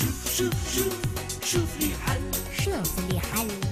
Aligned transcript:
شوف 0.00 0.36
شوف 0.36 0.54
شوف 0.74 0.94
شوف 1.44 1.80
لي 1.80 1.90
حل 2.06 2.20
شوف 2.64 2.98
لي 3.10 3.20
حل 3.20 3.69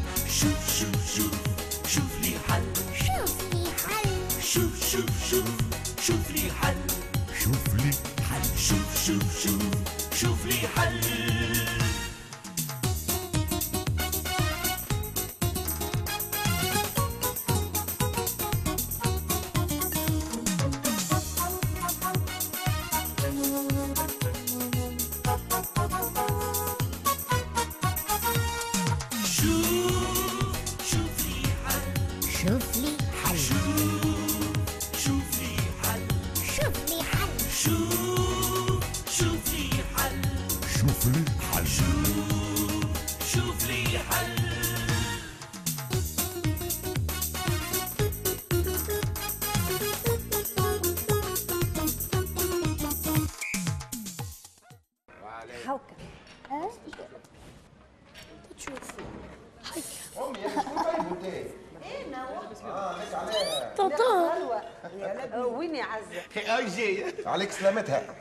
وين 65.44 65.74
يا 65.74 65.84
عزة؟ 65.84 66.54
هاي 66.56 66.66
جاية 66.66 67.14
عليك 67.28 67.50
سلامتها 67.52 68.14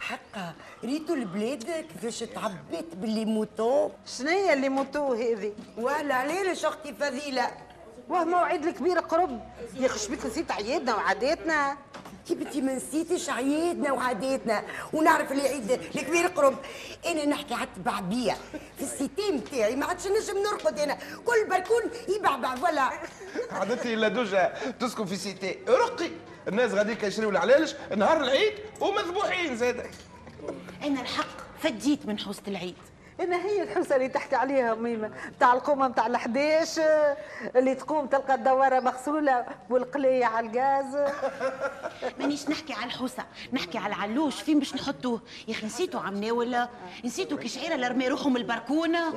حقا 0.00 0.54
ريتوا 0.84 1.14
البلاد 1.14 1.64
كيفاش 1.64 2.18
تعبت 2.18 2.94
ب 2.94 3.02
les 3.02 3.24
moutons 3.24 3.90
شنيا 4.06 4.52
les 4.52 4.68
moutons 4.68 5.12
هذه؟ 5.12 5.52
ولا 5.78 6.14
علاش 6.14 6.64
أختي 6.64 6.94
فضيله 6.94 7.50
ماهو 8.08 8.24
العيد 8.24 8.64
الكبير 8.66 8.98
قرب 8.98 9.40
يا 9.74 9.86
أخي 9.86 9.98
شبيك 9.98 10.26
نسيت 10.26 10.50
عيادنا 10.52 10.94
وعاداتنا 10.94 11.76
كي 12.28 12.34
بنتي 12.34 12.60
ما 12.60 12.74
نسيتش 12.74 13.30
عيادنا 13.30 13.92
وعاداتنا 13.92 14.64
ونعرف 14.92 15.32
اللي 15.32 15.48
عيد 15.48 15.70
الكبير 15.70 16.26
قرب. 16.26 16.56
أنا 17.06 17.24
نحكي 17.24 17.54
على 17.54 17.64
التبعبيه 17.64 18.32
في 18.76 18.82
ال 18.82 18.92
cité 18.92 19.30
نتاعي 19.32 19.76
ما 19.76 19.86
عادش 19.86 20.06
نجم 20.06 20.38
نرقد 20.38 20.78
أنا. 20.78 20.98
كل 21.26 21.48
بركون 21.50 21.82
يبعبع 22.16 22.54
ولا 22.62 22.90
عادتي 23.50 23.94
إلا 23.94 24.08
دوجة 24.08 24.52
تسكن 24.80 25.04
في 25.04 25.16
سيتي 25.16 25.58
رقي. 25.68 26.10
الناس 26.48 26.72
غاديك 26.72 27.02
يشريوا 27.02 27.30
العلالش 27.30 27.74
نهار 27.96 28.20
العيد 28.24 28.52
ومذبوحين 28.80 29.56
زاد 29.56 29.86
أنا 30.82 31.00
الحق 31.00 31.36
فديت 31.62 32.06
من 32.06 32.18
حوسة 32.18 32.42
العيد. 32.48 32.76
أنا 33.20 33.36
هي 33.36 33.62
الحوسة 33.62 33.96
اللي 33.96 34.08
تحكي 34.08 34.36
عليها 34.36 34.74
ميمه 34.74 35.10
بتاع 35.36 35.52
القومة 35.52 35.88
بتاع 35.88 36.08
ال11 36.08 36.80
اللي 37.56 37.74
تقوم 37.74 38.06
تلقى 38.06 38.34
الدوارة 38.34 38.80
مغسولة 38.80 39.46
والقلية 39.70 40.24
على 40.24 40.46
الغاز. 40.46 41.12
مانيش 42.20 42.48
نحكي 42.48 42.72
على 42.72 42.84
الحوسة 42.84 43.24
نحكي 43.52 43.78
على 43.78 43.94
العلوش 43.94 44.42
فين 44.42 44.58
باش 44.58 44.74
نحطوه؟ 44.74 45.20
يا 45.48 45.54
أخي 45.54 45.66
نسيتوا 45.66 46.00
عمنا 46.00 46.32
ولا؟ 46.32 46.68
نسيتوا 47.04 47.38
كي 47.38 47.48
شعيره 47.48 47.74
اللي 47.74 47.88
رمي 47.88 48.08
روحهم 48.08 48.36
البركونة؟ 48.36 49.14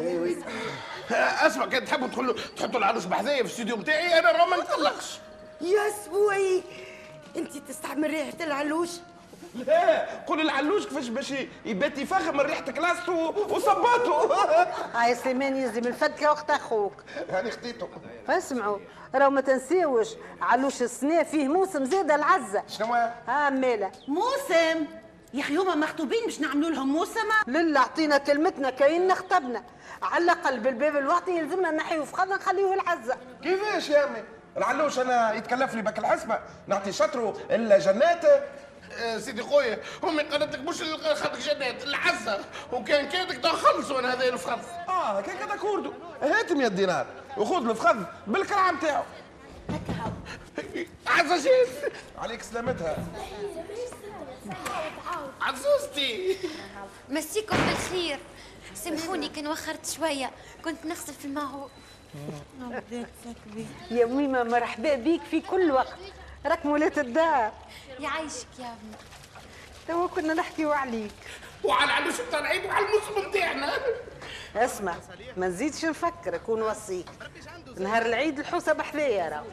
أسمع 1.46 1.66
كان 1.66 1.86
تحبوا 1.86 2.08
تدخلوا 2.08 2.36
تحطوا 2.58 2.80
العروس 2.80 3.06
بحذايا 3.06 3.38
في 3.38 3.42
الاستوديو 3.42 3.76
بتاعي 3.76 4.20
أنا 4.20 4.32
راه 4.32 4.46
ما 4.46 4.58
نطلقش 4.58 5.20
يا 5.62 5.90
سبوعي 6.06 6.64
انت 7.36 7.58
تستعمل 7.58 8.10
ريحة 8.10 8.38
العلوش 8.42 8.90
لا 9.56 10.06
قول 10.28 10.42
العلوش 10.42 10.88
كيفاش 10.88 11.08
باش 11.08 11.34
يبات 11.66 11.98
يفخم 11.98 12.34
من 12.38 12.42
ريحة 12.42 12.62
كلاسته 12.72 13.14
وصباته 13.50 14.34
هاي 14.98 15.16
سليمان 15.16 15.56
يلزم 15.56 15.88
الفتكه 15.88 16.30
وقت 16.32 16.50
أخوك. 16.50 16.94
هاني 17.30 17.52
خديته 17.52 17.88
اسمعوا 18.30 18.78
راهو 19.16 19.30
ما 19.30 19.42
تنسيوش 19.42 20.08
علوش 20.42 20.82
السنة 20.82 21.24
فيه 21.24 21.48
موسم 21.48 21.86
زاد 21.86 22.12
العزة. 22.12 22.64
شنو 22.68 22.94
ها 23.28 23.50
ماله 23.50 23.92
موسم؟ 24.08 24.86
يا 25.34 25.42
أخي 25.42 25.58
هما 25.58 25.76
مخطوبين 25.76 26.26
باش 26.26 26.42
نعملوا 26.42 26.70
لهم 26.70 26.88
موسمه 26.94 27.34
لله 27.48 27.80
أعطينا 27.80 28.18
كلمتنا 28.18 28.70
كاين 28.70 29.08
نخطبنا. 29.08 29.64
على 30.02 30.24
الأقل 30.24 30.60
بالباب 30.60 30.98
الوقتي 30.98 31.32
يلزمنا 31.38 31.72
نحيو 31.72 32.06
فخذنا 32.06 32.36
نخليوه 32.36 32.74
العزة. 32.74 33.18
كيفاش 33.44 33.90
يا 33.90 34.06
أمي؟ 34.06 34.24
العلوش 34.58 35.00
أنا 35.00 35.34
يتكلف 35.34 35.76
لي 35.76 35.82
بك 35.82 36.00
الحسبة. 36.00 36.40
نعطي 36.68 36.92
شطره 36.92 37.38
إلا 37.52 37.78
جنات. 37.80 38.26
آه، 38.26 38.44
سيدي 39.20 39.44
خويا 39.44 39.80
امي 40.04 40.24
قالت 40.24 40.56
لك 40.56 40.60
مش 40.60 40.82
خدك 41.22 41.38
جنات 41.38 41.84
العزة. 41.84 42.40
وكان 42.72 43.10
كادك 43.10 43.38
تخلصوا 43.38 44.00
أنا 44.00 44.14
هذا 44.14 44.30
الفخذ 44.30 44.60
آه 44.88 45.22
كان 45.22 45.38
كذا 45.38 45.56
كوردو. 45.56 45.94
هات 46.22 46.52
100 46.52 46.68
دينار 46.68 47.08
وخذ 47.38 47.70
الفخذ 47.70 48.04
بالكرعه 48.28 48.72
نتاعو. 48.72 49.04
عزه 51.08 51.38
جيت 51.38 51.94
عليك 52.18 52.42
سلامتها. 52.44 52.98
عزوزتي. 55.42 56.38
مسيكم 57.10 57.58
بالخير. 57.58 58.20
سامحوني 58.76 59.30
كان 59.30 59.48
وخرت 59.48 59.86
شوية. 59.86 60.32
كنت 60.66 60.86
نغسل 60.86 61.14
في 61.14 61.26
الماعون 61.26 61.70
يا 63.92 64.06
ميمة 64.06 64.44
مرحبا 64.44 64.96
بيك 64.96 65.22
في 65.32 65.42
كل 65.42 65.72
وقت. 65.72 65.98
راك 66.46 66.66
مولاة 66.66 66.92
الدار. 66.98 67.52
يعيشك 68.00 68.48
يا 68.60 68.66
ابني. 68.66 68.96
توا 69.88 70.08
كنا 70.08 70.34
نحكيو 70.34 70.72
عليك. 70.72 71.12
وعلى 71.64 71.84
العروس 71.84 72.22
بتاع 72.22 72.40
العيد 72.40 72.66
وعلى 72.66 72.86
الموسم 72.86 73.30
بتاعنا 73.30 73.74
اسمع 74.56 74.96
ما 75.38 75.48
نزيدش 75.48 75.86
نفكرك 75.86 76.50
ونوصيك 76.50 77.06
نهار 77.78 78.06
العيد 78.06 78.40
الحوسة 78.40 78.74
بحذايا 78.74 79.30
راهو. 79.30 79.46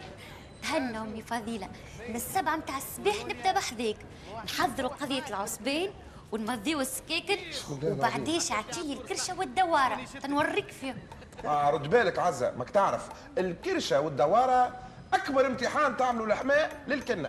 تهنى 0.62 0.98
أمي 0.98 1.22
فضيلة. 1.22 1.68
من 2.08 2.16
السبعة 2.16 2.56
متاع 2.56 2.76
الصباح 2.76 3.24
نبدأ 3.24 3.52
بحذاك. 3.52 3.96
نحضروا 4.44 4.90
قضية 4.90 5.26
العصبين 5.28 5.92
ونمضيو 6.32 6.80
السكاكن 6.80 7.38
وبعديش 7.82 8.52
عطيني 8.52 8.92
الكرشة 8.92 9.38
والدوارة. 9.38 10.04
تنوريك 10.22 10.68
فيهم. 10.68 10.98
آه 11.44 11.70
رد 11.70 11.90
بالك 11.90 12.18
عزة 12.18 12.50
ماك 12.50 12.70
تعرف. 12.70 13.08
الكرشة 13.38 14.00
والدوارة 14.00 14.89
أكبر 15.14 15.46
امتحان 15.46 15.96
تعملوا 15.96 16.26
الحماء 16.26 16.84
للكنة. 16.88 17.28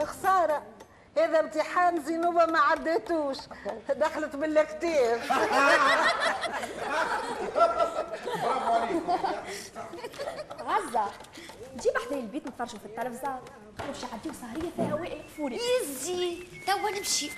خسارة. 0.00 0.62
هذا 1.16 1.40
امتحان 1.40 2.02
زينوبة 2.02 2.46
ما 2.46 2.58
عديتوش. 2.58 3.36
دخلت 3.88 4.36
بالاكتاف 4.36 5.32
عزة. 10.60 11.10
جيب 11.76 11.98
حدا 12.06 12.16
البيت 12.16 12.46
نتفرجوا 12.46 12.78
في 12.78 12.86
التلفزة 12.86 13.38
قالوا 13.78 13.94
عديو 14.12 14.32
سهرية 14.32 14.70
فيها 14.76 14.94
وائل 14.94 15.22
كفوري 15.22 15.60
يزي. 15.82 16.46
توا 16.66 16.90
نمشي. 16.90 17.30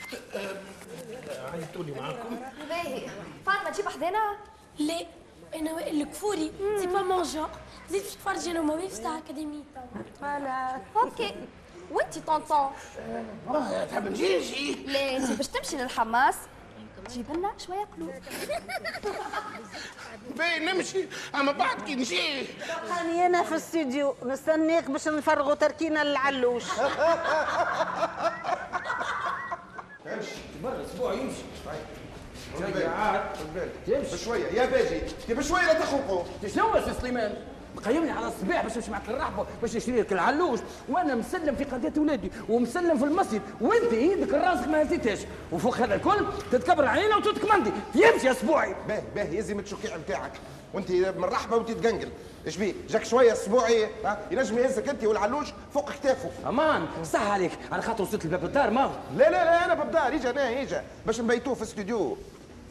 عيطوني 1.52 1.92
معاكم. 1.92 2.40
باهي 2.68 3.08
فاطمة 3.46 3.70
تجيب 3.70 3.88
حدانا 3.88 4.36
لا. 4.78 5.06
أنا 5.54 5.72
وائل 5.72 6.00
الكفوري 6.02 6.52
c'est 6.80 6.86
pas 6.86 7.02
mon 7.02 7.22
genre 7.22 7.48
زيد 7.90 8.02
باش 8.02 8.14
تفرجي 8.14 8.50
أنا 8.50 8.60
وما 8.60 8.78
في 8.78 8.94
Star 8.94 9.18
Academy 9.18 9.64
voilà 10.20 10.80
OK 10.96 11.34
وانتي 11.90 12.20
tonton 12.20 12.70
تحب 13.90 14.08
نجي 14.08 14.38
نجي 14.38 14.74
لا 14.86 15.16
انتي 15.16 15.34
باش 15.34 15.48
تمشي 15.48 15.76
للحماص 15.76 16.34
جيب 17.10 17.30
لنا 17.30 17.52
شوية 17.66 17.84
قلوب 17.96 18.14
باين 20.36 20.64
نمشي 20.64 21.08
اما 21.34 21.52
بعد 21.52 21.82
كي 21.82 21.94
نجي 21.94 22.46
هاني 22.90 23.26
أنا 23.26 23.42
في 23.42 23.50
الاستديو 23.52 24.14
مستنيك 24.22 24.90
باش 24.90 25.08
نفرغوا 25.08 25.54
تركينا 25.54 26.04
للعلوش. 26.04 26.64
برا 30.62 30.84
أسبوع 30.84 31.12
يمشي. 31.12 31.42
بشوية. 34.12 34.46
يا 34.46 34.66
باجي 34.66 35.00
يا 35.28 35.34
بشوية 35.34 35.66
لا 35.66 35.80
تخوقوا 35.80 36.22
شنو 36.54 36.76
يا 36.76 36.80
سي 36.80 37.00
سليمان. 37.00 37.34
مقيمني 37.76 38.10
على 38.10 38.28
الصباح 38.28 38.62
باش 38.62 38.76
نمشي 38.76 38.90
معك 38.90 39.08
الرحبه 39.08 39.46
باش 39.62 39.76
نشري 39.76 40.00
لك 40.00 40.12
العلوش. 40.12 40.58
وأنا 40.88 41.14
مسلم 41.14 41.54
في 41.56 41.64
قضية 41.64 42.00
ولادي 42.00 42.30
ومسلم 42.48 42.98
في 42.98 43.04
المسجد. 43.04 43.42
وأنت 43.60 43.92
إيدك 43.92 44.34
راسك 44.34 44.68
ما 44.68 44.82
هزيتهاش 44.82 45.18
وفوق 45.52 45.76
هذا 45.76 45.94
الكل 45.94 46.26
تتكبر 46.52 46.84
علينا 46.84 47.16
وتتكمندي 47.16 47.70
يمشي 47.94 48.26
يا 48.26 48.32
أسبوعي. 48.32 48.74
باهي 48.88 49.02
باهي. 49.14 49.38
يزي 49.38 49.54
من 49.54 49.60
التشوكيع 49.60 49.96
نتاعك 49.96 50.32
وأنت 50.74 50.90
من 50.90 51.24
رحبه 51.24 51.56
وأنت 51.56 51.70
تقنقل. 51.70 52.08
إيش 52.46 52.56
بيه 52.56 52.74
جاك 52.88 53.04
شوية 53.04 53.32
أسبوعي. 53.32 53.88
ها؟ 54.04 54.18
ينجم 54.30 54.58
يهزك 54.58 54.88
أنت 54.88 55.04
والعلوش 55.04 55.48
فوق 55.74 55.92
كتافه. 55.92 56.30
أمان. 56.48 56.86
صح 57.04 57.30
عليك. 57.30 57.52
على 57.72 57.82
خاطر 57.82 58.02
وصلت 58.02 58.26
لباب 58.26 58.44
الدار 58.44 58.70
ما 58.70 58.90
لا 59.16 59.30
لا 59.30 59.44
لا 59.44 59.64
أنا 59.64 59.74
بالدار 59.74 60.12
يجا 60.12 60.30
أنا 60.30 60.50
يجا 60.50 60.84
باش 61.06 61.20
نبيتوه 61.20 61.54
في 61.54 61.62
الاستوديو 61.62 62.16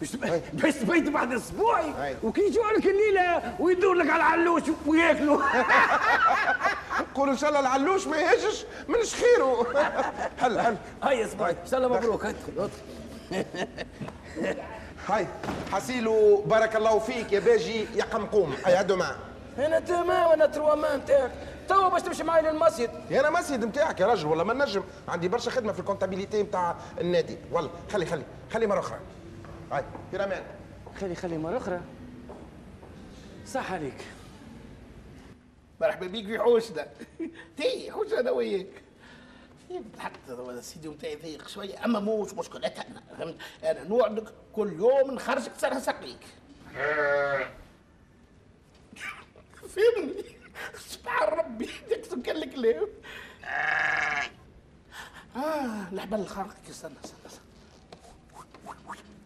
باش 0.01 0.15
باش 0.53 0.73
تبيت 0.75 1.09
بعد 1.09 1.33
أسبوعي. 1.33 2.15
وكي 2.23 2.41
يجوا 2.41 2.71
لك 2.77 2.85
الليلة 2.85 3.55
ويدور 3.59 3.93
لك 3.93 4.09
على 4.09 4.23
العلوش 4.23 4.63
وياكلوا. 4.85 5.41
قولوا 7.15 7.33
إن 7.33 7.37
شاء 7.37 7.49
الله 7.49 7.59
العلوش 7.59 8.07
ما 8.07 8.17
يهجش 8.17 8.65
من 8.87 9.03
شخيره. 9.03 9.67
هل 10.37 10.59
هل 10.59 10.77
هيا 11.03 11.25
اسبوعي 11.25 11.51
إن 11.51 11.67
شاء 11.71 11.79
الله 11.79 11.97
مبروك 11.97 12.25
ادخل 12.25 12.69
ادخل 13.31 13.45
هاي 15.07 15.27
حسيلو 15.71 16.41
بارك 16.41 16.75
الله 16.75 16.99
فيك. 16.99 17.31
يا 17.31 17.39
باجي 17.39 17.85
يا 17.95 18.03
قمقوم. 18.03 18.55
هاي 18.65 18.79
هدوا 18.81 18.97
معاه 18.97 19.15
أنا 19.57 19.79
تمام. 19.79 20.31
أنا 20.31 20.45
تروامان 20.45 20.99
نتاعك. 20.99 21.31
توا 21.67 21.89
باش 21.89 22.01
تمشي 22.01 22.23
معي 22.23 22.41
للمسجد. 22.41 22.89
يا 23.09 23.19
أنا 23.19 23.29
مسجد 23.29 23.65
نتاعك 23.65 23.99
يا 23.99 24.05
راجل 24.05 24.27
والله 24.27 24.43
ما 24.43 24.53
نجم. 24.65 24.83
عندي 25.07 25.27
برشا 25.27 25.51
خدمة 25.51 25.73
في 25.73 25.79
الكونتابيليتي 25.79 26.43
نتاع 26.43 26.75
النادي. 27.01 27.37
والله. 27.51 27.69
خلي 27.91 28.05
خلي. 28.05 28.23
خلي 28.53 28.67
مرة 28.67 28.79
أخرى. 28.79 28.99
هاي 29.71 29.83
أمان 30.13 30.43
خلي 31.01 31.15
خلي 31.15 31.37
مرة 31.37 31.57
أخرى. 31.57 31.81
صح 33.47 33.71
عليك. 33.73 34.05
مرحبا 35.81 36.07
بيك 36.07 36.25
في 36.25 36.39
حوشنا 36.39 36.87
تي 37.57 37.91
حوش 37.91 38.13
أنا 38.13 38.31
وياك. 38.31 38.83
حتى 39.99 40.61
سيدي 40.61 40.87
نتاعي 40.89 41.15
ضيق 41.15 41.47
شوية 41.47 41.85
أما 41.85 41.99
موش 41.99 42.33
مشكلتها 42.33 42.85
أنا 42.87 43.01
فهمت؟ 43.17 43.35
أنا 43.63 43.83
نوعدك 43.83 44.33
كل 44.55 44.73
يوم 44.73 45.11
نخرجك 45.11 45.51
سنه 45.57 45.79
سقيك 45.79 46.19
فهمني؟ 49.73 50.23
سبحان 50.77 51.27
ربي 51.39 51.69
يكتب 51.91 52.21
كان 52.21 52.35
لك 52.35 52.53
ليه 52.57 52.87
آه 55.35 55.89
الحبل 55.91 56.19
الخارق 56.19 56.55
استنى 56.69 56.93
استنى 57.05 57.19
استنى. 57.25 57.43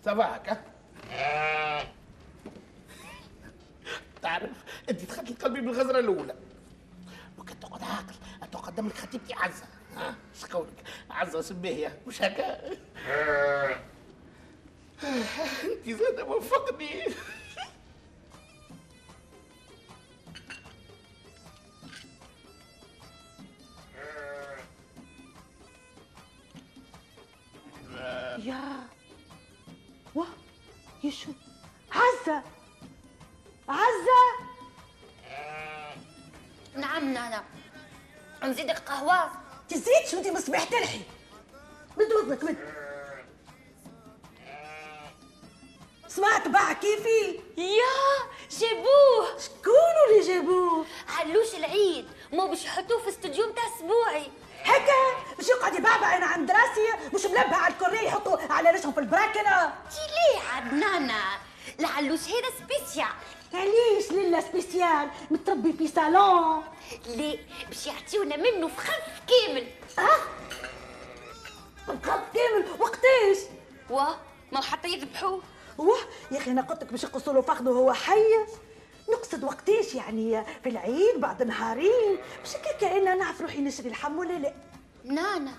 صباحك 0.05 0.49
ها؟ 0.49 0.63
تعرف 4.21 4.63
أنت 4.89 5.03
دخلت 5.05 5.43
قلبي 5.43 5.61
بالغزرة 5.61 5.99
الأولى. 5.99 6.35
وكنت 7.37 7.61
تقعد 7.63 7.83
عاقل 7.83 8.15
اتقدم 8.43 8.87
لك 8.87 8.97
خطيبتي 8.97 9.33
عزة. 9.33 9.65
ها؟ 9.95 10.15
إيش 10.35 10.45
قولك؟ 10.45 10.83
عزة 11.09 11.41
سميها 11.41 11.91
مش 12.07 12.21
هكا؟ 12.21 12.71
أنت 15.03 15.89
زاد 15.89 16.19
وفقني. 16.19 17.03
يا 28.37 28.87
واه 30.17 30.27
يا 31.03 31.11
شو 31.11 31.29
عزة 31.91 32.43
عزة 33.69 34.47
نعم 36.75 37.13
نانا. 37.13 37.43
نزيدك 38.43 38.79
قهوة 38.79 39.31
تزيد 39.69 40.07
شو 40.11 40.17
انت 40.17 40.27
مصباح 40.27 40.63
تلحي؟ 40.63 41.01
مد 41.97 42.13
وزنك 42.13 42.43
مد 42.43 42.57
سمعت 46.07 46.47
بقى 46.47 46.75
كيفي. 46.75 47.39
يا 47.57 48.27
جابوه. 48.59 49.39
شكون 49.39 49.95
اللي 50.09 50.27
جابوه؟ 50.27 50.85
علوش 51.09 51.55
العيد. 51.55 52.07
مو 52.33 52.47
باش 52.47 52.65
يحطوه 52.65 53.01
في 53.01 53.09
استوديو 53.09 53.47
متاع 53.47 53.63
أسبوعي. 53.75 54.31
هكا؟ 54.63 55.16
باش 55.37 55.47
يقعد 55.47 55.75
يبعبع 55.75 56.17
أنا 56.17 56.25
عند 56.25 56.51
راسي 56.51 57.13
مش 57.13 57.25
ملبع 57.25 57.57
على 57.57 57.73
الكورني 57.73 58.05
يحطوا 58.05 58.37
على 58.49 58.71
رجلهم 58.71 58.93
في 58.93 58.99
البراكنة. 58.99 59.73
تي 59.89 60.01
ليه 60.15 60.41
عاد 60.53 60.73
نانا 60.73 61.23
العلوش 61.79 62.19
هذا 62.19 62.49
spécial. 62.59 63.07
علاش 63.53 64.11
ليلا 64.11 64.41
spécial؟ 64.41 65.09
متربي 65.31 65.73
في 65.73 65.87
صالون. 65.87 66.63
ليه؟ 67.05 67.39
باش 67.67 67.87
يعطيونا 67.87 68.35
منه 68.35 68.67
في 68.67 68.77
خف 68.77 69.21
كامل. 69.27 69.67
آه 69.99 70.19
بخط 71.87 72.19
كامل؟ 72.33 72.65
وقتاش 72.79 73.37
واه 73.89 74.17
ما 74.51 74.61
حتى 74.61 74.87
يذبحوه. 74.87 75.41
واه 75.77 75.99
يا 76.31 76.37
أخي 76.37 76.51
أنا 76.51 76.61
قلت 76.61 76.83
لك 76.83 76.91
باش 76.91 77.03
يقصوا 77.03 77.33
له 77.33 77.41
فخذه 77.41 77.69
وهو 77.69 77.93
حي. 77.93 78.23
نقصد 79.09 79.43
وقتاش 79.43 79.95
يعني؟ 79.95 80.43
في 80.63 80.69
العيد 80.69 81.15
بعد 81.19 81.43
نهارين. 81.43 82.17
مش 82.43 82.55
هكاك 82.55 82.83
أنا 82.83 83.15
نعرف 83.15 83.41
روحي 83.41 83.61
نشري 83.61 83.87
اللحم 83.87 84.17
ولا 84.17 84.33
لا. 84.33 84.53
نانا 85.07 85.53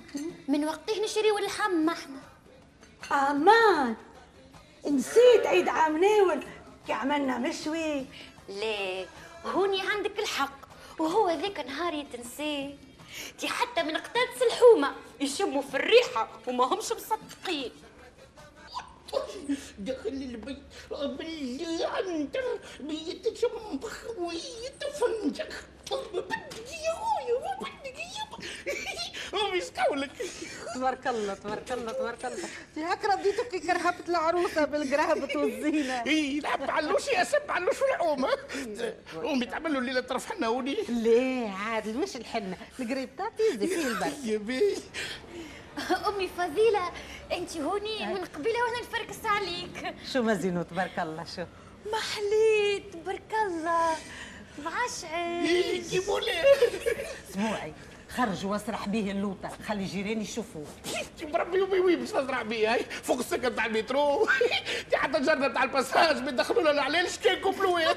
من 0.48 0.64
وقته 0.64 1.04
نشريو 1.04 1.38
اللحم 1.38 1.70
ما 1.70 1.92
إحنا 1.92 2.20
أمان. 3.30 3.96
نسيت 4.86 5.46
عيد 5.46 5.68
عام 5.68 6.04
ناول 6.04 6.44
كي 6.86 6.92
عملنا 6.92 7.38
مشوي. 7.38 8.06
ليه؟ 8.48 9.06
هوني 9.44 9.80
عندك 9.80 10.18
الحق 10.18 10.58
وهو 10.98 11.30
ذاك 11.30 11.60
نهار 11.66 12.04
تنساه 12.12 12.70
تي 13.38 13.48
حتى 13.48 13.82
من 13.82 13.96
قتادة 13.96 14.46
الحومة 14.46 14.94
يشموا 15.20 15.62
في 15.62 15.74
الريحة 15.74 16.28
وما 16.46 16.64
همش 16.64 16.92
مصدقين. 16.92 17.72
دخل 19.78 20.08
البيت 20.08 20.62
باللي 20.90 21.84
عندك 21.84 22.60
بيت 22.80 23.38
شم 23.38 23.80
خويت 23.80 24.84
فنجخ. 24.84 25.62
بدي 26.14 26.74
يا 26.84 26.94
بدي 27.60 28.08
يا 29.38 29.54
مش 29.56 29.62
قولك 29.88 30.10
تبارك 30.74 31.06
الله 31.06 31.34
تبارك 31.34 31.72
الله 31.72 31.92
تبارك 31.92 32.24
الله. 32.24 32.48
انت 32.76 32.78
هكا 32.78 33.14
رديتك 33.14 33.48
كي 33.48 33.58
كرهبت 33.60 34.08
العروسة 34.08 34.64
بالقرهبة 34.64 35.40
والزينه 35.40 36.02
إي 36.06 36.40
لعب 36.40 36.70
علوش 36.70 37.08
يا 37.08 37.24
سب 37.24 37.42
علوش 37.50 37.76
في 37.76 37.84
الحومه 37.94 38.28
امي 39.24 39.46
تعمل 39.46 39.72
له 39.72 39.78
الليلة 39.78 40.00
طرف 40.00 40.26
حناوني 40.32 40.76
ليه؟ 40.88 41.48
عاد 41.50 41.88
مش 41.96 42.16
الحنة. 42.16 42.56
القريب 42.80 43.16
تاعتي 43.16 43.58
فيه 43.58 43.86
البرد. 43.86 44.24
يا 44.30 44.38
بي. 44.38 44.76
أمي 46.08 46.28
فضيلة 46.38 46.90
أنت 47.32 47.56
هوني 47.56 48.06
من 48.06 48.24
قبيلة 48.24 48.58
وأنا 48.64 48.80
نفركس 48.80 49.24
عليك. 49.24 49.94
شو 50.12 50.22
مزينو 50.22 50.62
تبارك 50.62 50.98
الله 50.98 51.24
شو؟ 51.36 51.44
ما 51.92 51.98
حليت 52.00 52.92
تبارك 52.94 53.32
الله. 53.46 53.96
جيبوا 55.90 56.20
لي 56.20 56.32
اسبوعي 57.30 57.72
خرج 58.16 58.46
واسرح 58.46 58.88
به 58.88 59.10
اللوطة. 59.10 59.48
خلي 59.68 59.84
جيراني 59.84 60.22
يشوفوه. 60.22 60.64
بربي 61.32 61.60
oui 61.60 61.80
oui 61.80 61.96
باش 61.96 62.08
نزرع 62.14 62.42
بيه؟ 62.42 62.74
هاي 62.74 62.84
فوق 63.02 63.18
السكن 63.18 63.54
تاع 63.54 63.66
المترو. 63.66 64.28
حتى 64.94 65.18
الجردة 65.18 65.48
تاع 65.54 65.62
الباساج 65.64 66.16
بيدخلوا 66.22 66.60
لنا 66.60 66.70
العلال 66.70 67.10
شكاين 67.10 67.40
كوبلوات 67.40 67.96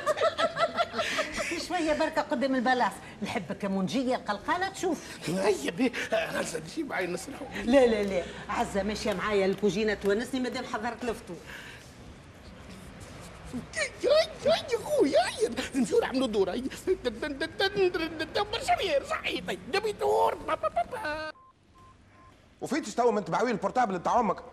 شوية 1.67 1.93
بركة 1.93 2.21
قدام 2.21 2.55
ال 2.55 2.60
place. 2.60 2.91
نحبك 3.23 3.65
منجيه 3.65 4.15
القلقاله 4.15 4.69
تشوف. 4.69 4.99
هيا 5.29 5.71
بيه. 5.71 5.91
غزه 6.13 6.59
نجيب 6.59 6.89
معي 6.89 7.07
نسرحوا 7.07 7.47
لا 7.65 7.85
لا 7.85 8.03
لا. 8.03 8.23
عزة 8.49 8.83
ماشية 8.83 9.13
معايا 9.13 9.45
الكوجينة 9.45 9.93
تونسني 9.93 10.39
مادام 10.39 10.65
حضرت 10.65 11.03
الفطور 11.03 11.37
يا 14.03 14.11
يا 14.45 14.77
خويا 14.83 15.49
نمشيو 15.75 15.99
نعملوا 15.99 16.27
دور 16.27 16.51
هيا 16.51 16.63
برشا 18.51 18.75
خير 18.75 19.05
صحيح 19.05 19.43
نبي 19.73 19.91
دور 19.91 20.37
وفيتش 22.61 22.95
توا 22.95 23.11
من 23.11 23.25
تبعوي 23.25 23.51
ال 23.51 23.57
portable 23.57 23.99
بتاع 23.99 24.19
أمك 24.19 24.43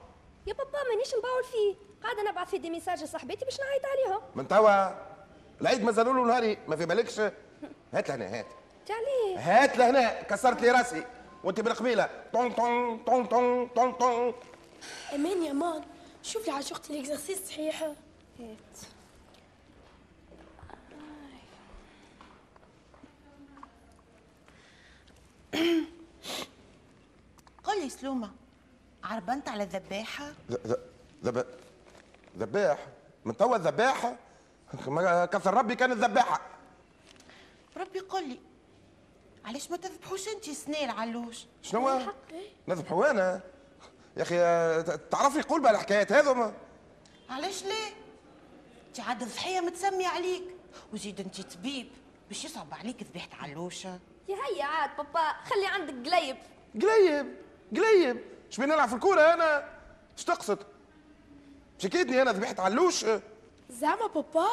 يا 0.46 0.52
بابا 0.52 0.78
مانيش 0.88 1.14
نباول 1.14 1.44
فيه. 1.44 1.74
قاعدة 2.02 2.30
نبعث 2.30 2.48
في 2.50 2.58
des 2.58 2.70
messages 2.70 3.02
لصاحبتي 3.02 3.44
باش 3.44 3.60
نعيط 3.60 3.82
عليها 3.86 4.20
من 4.34 4.48
توا 4.48 5.08
العيد 5.60 5.84
مازالوا 5.84 6.14
له 6.14 6.24
نهاري 6.26 6.58
ما 6.68 6.76
في 6.76 6.86
بالكش. 6.86 7.20
هات 7.92 8.08
لهنا 8.08 8.38
هات. 8.38 8.46
تعليه 8.86 9.38
هات 9.38 9.78
لهنا 9.78 10.22
كسرت 10.22 10.62
لي 10.62 10.70
راسي. 10.70 11.04
وانت 11.44 11.60
بالقبيلة. 11.60 12.10
طون 12.32 12.52
طون 12.52 12.98
طون 13.04 13.26
طون 13.26 13.66
طون 13.66 13.92
طون. 13.92 14.34
أمان 15.14 15.42
يا 15.42 15.52
مان 15.52 15.82
شوف 16.22 16.46
لي 16.46 16.52
على 16.52 16.62
شوختي 16.62 16.92
الإكزرسيس 16.92 17.48
صحيحة. 17.48 17.92
قل 27.64 27.80
لي 27.80 27.90
سلومة 27.90 28.30
عربنت 29.04 29.48
على 29.48 29.62
الذباحة؟ 29.62 30.32
ذب 31.24 31.46
ذباح؟ 32.38 32.86
من 33.24 33.36
توا 33.36 33.56
الذباحه 33.56 34.16
ما 34.86 35.26
كثر 35.26 35.54
ربي 35.54 35.74
كانت 35.74 35.96
ذباحة. 35.96 36.40
ربي 37.76 37.98
قل 37.98 38.28
لي 38.28 38.40
علاش 39.44 39.70
ما 39.70 39.76
تذبحوش 39.76 40.28
انت 40.28 40.50
سنين 40.50 40.90
علوش 40.90 41.46
شنو؟ 41.62 42.00
نذبحوا 42.68 43.10
أنا. 43.10 43.40
يا 44.16 44.22
أخي 44.22 44.38
تعرفي 45.10 45.42
قول 45.42 45.66
الحكايات 45.66 46.12
هذوما. 46.12 46.52
علاش 47.30 47.62
ليه؟ 47.62 48.07
انت 48.98 49.06
عاد 49.08 49.24
ضحية 49.24 49.60
متسمية 49.60 50.08
عليك. 50.08 50.42
وزيد 50.92 51.20
انت 51.20 51.40
طبيب. 51.40 51.88
باش 52.28 52.44
يصعب 52.44 52.74
عليك 52.74 53.02
ذبيحة 53.02 53.28
علوشة 53.42 53.98
يا 54.28 54.36
هيا 54.36 54.64
عاد 54.64 54.90
بابا 54.96 55.32
خلي 55.44 55.66
عندك 55.66 56.10
قليب. 56.10 56.36
قليب؟ 56.82 57.36
قليب؟ 57.76 58.24
إيش 58.46 58.60
بين 58.60 58.68
نلعب 58.68 58.88
في 58.88 58.94
الكورة 58.94 59.20
أنا؟ 59.34 59.68
إيش 60.16 60.24
تقصد؟ 60.24 60.58
شكيتني 61.78 62.22
أنا 62.22 62.32
ذبحت 62.32 62.60
علوش 62.60 63.04
زعما 63.70 64.06
بابا 64.06 64.48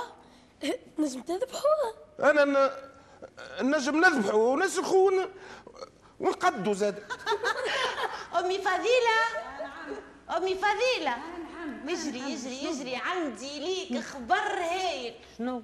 نجم 1.00 1.22
تذبحوها 1.22 1.94
أنا 2.20 2.46
ن... 2.46 2.70
نجم 3.62 4.06
نذبحه 4.06 4.36
ونسخه 4.36 4.96
ون... 4.96 5.30
ونقدو 6.20 6.74
زاد. 6.74 7.04
أمي 8.40 8.58
فضيلة. 8.58 9.20
أمي 10.38 10.56
فضيلة. 10.56 11.18
يجري 11.88 12.20
يجري 12.20 12.64
يجري. 12.64 12.96
عندي 12.96 13.60
ليك 13.60 14.04
خبر 14.04 14.60
هايل. 14.60 15.14
شنو؟ 15.38 15.62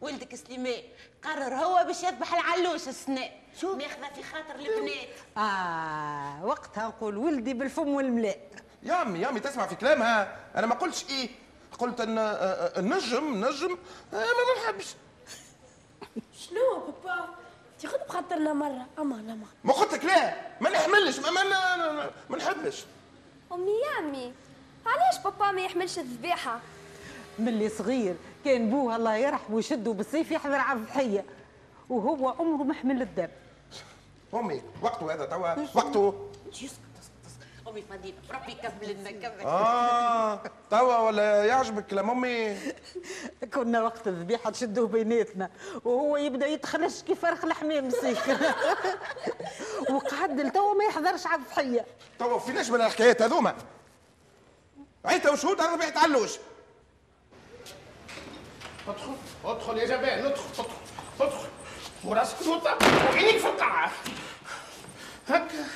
ولدك 0.00 0.34
سليمان 0.34 0.82
قرر 1.24 1.54
هو 1.54 1.84
باش 1.84 2.02
يذبح 2.02 2.34
العلوش 2.34 2.88
السنة. 2.88 3.30
شو؟ 3.60 3.76
ماخذة 3.76 4.08
في 4.14 4.22
خاطر 4.22 4.54
البنات. 4.54 5.08
آه 5.36 6.44
وقتها 6.44 6.88
نقول 6.88 7.16
ولدي 7.16 7.54
بالفم 7.54 7.88
والملاء. 7.88 8.38
يا 8.82 9.02
امي 9.02 9.18
يا 9.18 9.28
امي 9.28 9.40
تسمع 9.40 9.66
في 9.66 9.74
كلامها. 9.74 10.36
أنا 10.56 10.66
ما 10.66 10.74
قلتش 10.74 11.04
إيه. 11.10 11.28
قلت 11.78 12.00
إن 12.00 12.18
آه، 12.18 12.22
آه، 12.22 12.78
النجم 12.78 13.44
نجم. 13.44 13.78
آه، 14.14 14.16
ما 14.16 14.62
نحبش 14.64 14.94
شنو 16.38 16.92
بابا؟ 17.04 17.34
تاخذ 17.82 17.98
بخاطرنا 18.08 18.52
مرة. 18.52 18.86
أما 18.98 19.14
لا 19.14 19.38
ما 19.64 19.72
قلت 19.72 19.92
لك 19.92 20.04
لا. 20.04 20.34
ما 20.60 20.70
نحملش. 20.70 21.18
ما 21.18 21.30
ما, 21.30 21.44
ما, 21.44 21.92
ما, 21.92 22.10
ما 22.30 22.36
نحبش. 22.36 22.84
أمي 23.52 23.70
يا 23.70 23.98
امي 23.98 24.32
علاش 24.88 25.18
بابا 25.24 25.50
ما 25.52 25.60
يحملش 25.60 25.98
الذبيحة؟ 25.98 26.60
ملي 27.38 27.68
صغير 27.68 28.14
كان 28.44 28.70
بوه 28.70 28.96
الله 28.96 29.16
يرحمه 29.16 29.58
يشدوا 29.58 29.94
بالسيف 29.94 30.30
يحضر 30.30 30.54
على 30.54 30.78
الضحية 30.78 31.24
وهو 31.88 32.28
عمره 32.28 32.64
ما 32.64 32.74
حمل 32.74 33.02
الدم. 33.02 33.28
أمي 34.34 34.62
وقته 34.82 35.14
هذا 35.14 35.24
توا؟ 35.24 35.54
وقته؟ 35.74 36.28
اسكت 36.52 36.62
اسكت 36.62 36.72
اسكت 37.26 37.68
أمي 37.68 37.82
فضيله 37.82 38.16
ربي 38.30 38.52
يكمل 38.52 39.00
لنا 39.00 39.10
كمل 39.10 39.46
آه 39.46 40.40
توا 40.70 40.98
ولا 40.98 41.44
يعجبك 41.44 41.86
كلام 41.86 42.10
أمي؟ 42.10 42.56
كنا 43.54 43.82
وقت 43.82 44.08
الذبيحة 44.08 44.50
تشدوه 44.50 44.86
بيناتنا 44.88 45.50
وهو 45.84 46.16
يبدأ 46.16 46.46
يتخنش 46.46 47.02
كيف 47.02 47.20
فرخ 47.22 47.44
الحمام 47.44 47.86
مسيك 47.86 48.18
وقعد 49.90 50.40
لتوا 50.40 50.74
ما 50.74 50.84
يحضرش 50.84 51.26
على 51.26 51.42
الضحية. 51.42 51.84
توا 52.18 52.38
فيناش 52.38 52.70
من 52.70 52.80
الحكايات 52.80 53.22
هذوما؟ 53.22 53.54
عيت 55.08 55.26
وشهود 55.26 55.60
هذا 55.60 55.76
بيت 55.76 55.96
علوش 55.96 56.30
ادخل 58.88 59.14
ادخل 59.44 59.78
يا 59.78 59.84
جبان 59.84 60.26
ادخل 60.26 60.44
ادخل 60.58 60.70
ادخل. 61.20 61.48
وراسك 62.04 62.46
نوطة 62.46 62.78
وعينيك 63.10 63.38
في 63.38 63.46
القاعة 63.46 63.92
هكا 65.28 65.66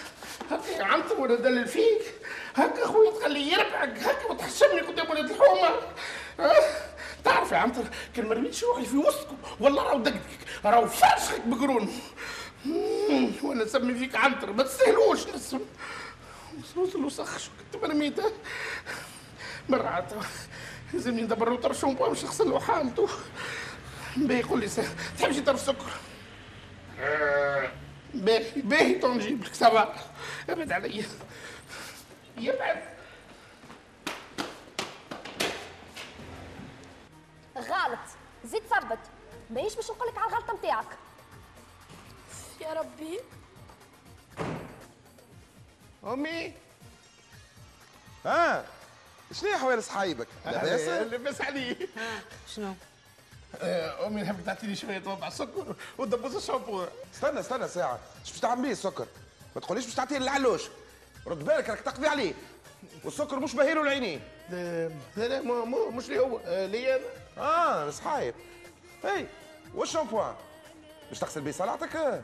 هكا 0.50 0.70
يا 0.70 0.84
عنتر 0.84 1.20
وأنا 1.20 1.34
ندلل 1.34 1.66
فيك. 1.66 2.14
هكا 2.54 2.84
اخويا 2.84 3.10
تخليه 3.10 3.52
يربعك. 3.52 3.98
هكا 3.98 4.30
وتحشمني 4.30 4.80
قدام 4.80 5.10
ولاد 5.10 5.30
الحومة. 5.30 5.68
أه؟ 6.40 6.62
تعرف 7.24 7.52
يا 7.52 7.56
عنتر 7.56 7.84
كان 8.16 8.26
ما 8.26 8.34
رميتش 8.34 8.64
روحي 8.64 8.86
في 8.86 8.96
وسطكم. 8.96 9.36
والله 9.60 9.82
راهو 9.82 9.98
دقدقك. 9.98 10.46
راهو 10.64 10.86
فاشخك 10.86 11.40
بقرون. 11.40 12.00
وأنا 13.42 13.64
نسمي 13.64 13.94
فيك 13.94 14.16
عنتر 14.16 14.52
ما 14.52 14.62
تستاهلوش 14.62 15.26
نسم. 15.26 15.60
وصلت 16.62 16.94
الوسخ 16.94 17.38
شو 17.38 17.50
كنت 17.72 17.82
مرميته. 17.82 18.32
مرة 19.68 19.88
عاد 19.88 20.22
لازمني 20.92 21.22
ندبر 21.22 21.50
له 21.50 21.56
طرف 21.56 21.78
شامبو 21.78 22.08
باش 22.08 22.24
نغسل 22.24 22.50
له 22.50 22.60
حالته 22.60 23.08
باهي 24.16 24.40
يقول 24.40 24.60
لي 24.60 24.68
تحب 25.18 25.32
شي 25.32 25.40
طرف 25.40 25.60
سكر؟ 25.60 25.90
باهي 28.14 28.62
باهي 28.62 28.94
تو 28.94 29.14
نجيب 29.14 29.44
لك 29.44 29.54
ça 29.54 29.70
va. 29.70 29.94
ابعد 30.48 30.72
عليا 30.72 31.04
يبعد. 32.38 32.82
غلط. 37.56 37.98
زيد 38.44 38.62
ثبت. 38.62 38.98
ماهيش 39.50 39.74
باش 39.74 39.90
نقول 39.90 40.08
لك 40.08 40.18
على 40.18 40.26
الغلطة 40.28 40.54
نتاعك 40.54 40.86
يا 42.60 42.72
ربي. 42.72 43.20
أمي. 46.04 46.54
ها؟ 48.26 48.64
شنو 49.32 49.50
هي 49.50 49.58
حوال 49.58 49.82
صحايبك؟ 49.82 50.26
لاباس؟ 50.46 50.80
لاباس 51.12 51.40
علي. 51.40 51.76
شنو؟ 52.56 52.74
آه، 53.60 54.06
أمي 54.06 54.22
نحبك 54.22 54.46
تعطيني 54.46 54.76
شوية 54.76 55.02
وضع 55.06 55.28
سكر 55.28 55.74
ودبوس 55.98 56.36
الشامبو. 56.36 56.84
استنى 57.14 57.40
استنى 57.40 57.68
ساعة. 57.68 57.98
إيش 58.20 58.30
باش 58.30 58.40
تعمل 58.40 58.62
بيه 58.62 58.70
السكر؟ 58.72 59.06
ما 59.54 59.60
تقوليش 59.60 59.84
باش 59.84 59.94
تعطيه 59.94 60.18
للعلوش 60.18 60.62
رد 61.26 61.44
بالك 61.44 61.68
راك 61.70 61.80
تقضي 61.80 62.06
عليه. 62.06 62.34
والسكر 63.04 63.36
مش 63.40 63.54
باهيله 63.54 63.82
العينين 63.82 64.20
لا 64.50 64.88
لا 65.16 65.40
مو 65.40 65.90
مش 65.90 66.08
لي 66.08 66.18
هو 66.18 66.40
آه، 66.46 66.66
لي 66.66 66.96
أنا. 66.96 67.04
آه 67.38 67.90
صحايب. 67.90 68.34
اي 69.04 69.26
والشامبوان 69.74 70.34
باش 71.08 71.18
تغسل 71.18 71.40
بيه 71.40 71.52
صلاتك؟ 71.52 72.22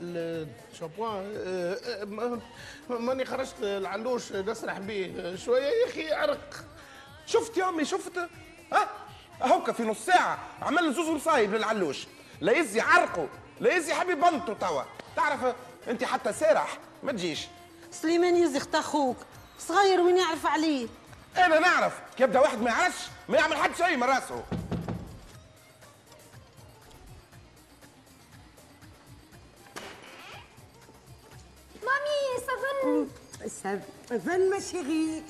الشامبوان 0.00 1.32
آه، 1.36 1.74
آه، 1.74 2.04
ما- 2.04 2.40
ماني 2.88 3.24
خرجت 3.24 3.54
العلوش 3.62 4.32
نسرح 4.32 4.78
بيه 4.78 5.36
شوية 5.36 5.62
يا 5.62 5.88
أخي 5.90 6.12
عرق 6.12 6.54
شفت 7.26 7.56
يا 7.56 7.68
أمي 7.68 7.84
شفت؟ 7.84 8.18
ها؟ 8.72 8.88
هوكا 9.42 9.72
في 9.72 9.82
نص 9.82 10.04
ساعة 10.06 10.38
عمل 10.62 10.94
زوز 10.94 11.08
مصايب 11.08 11.54
للعلوش. 11.54 12.06
لا 12.40 12.52
يزي 12.52 12.80
عرقه 12.80 13.28
لا 13.60 13.74
يزي 13.76 13.94
حبيب 13.94 14.20
بنته 14.20 14.54
توا. 14.54 14.82
تعرف 15.16 15.54
أنت 15.88 16.04
حتى 16.04 16.32
سارح 16.32 16.78
ما 17.02 17.12
تجيش. 17.12 17.46
سليمان 17.90 18.36
يزخت 18.36 18.74
أخوك 18.74 19.16
صغير 19.58 20.00
وين 20.00 20.16
يعرف 20.16 20.46
عليه؟ 20.46 20.88
أنا 21.36 21.58
نعرف 21.58 22.00
كي 22.16 22.22
يبدأ 22.22 22.40
واحد 22.40 22.62
ما 22.62 22.70
يعرفش 22.70 23.04
ما 23.28 23.36
يعمل 23.38 23.56
حد 23.56 23.70
شيء 23.76 23.96
من 23.96 24.02
راسه. 24.02 24.44
مامي 31.90 32.46
سافن 32.46 33.08
Ça 33.62 34.16
va, 34.24 34.34
ma 34.52 34.60
chérie. 34.60 35.22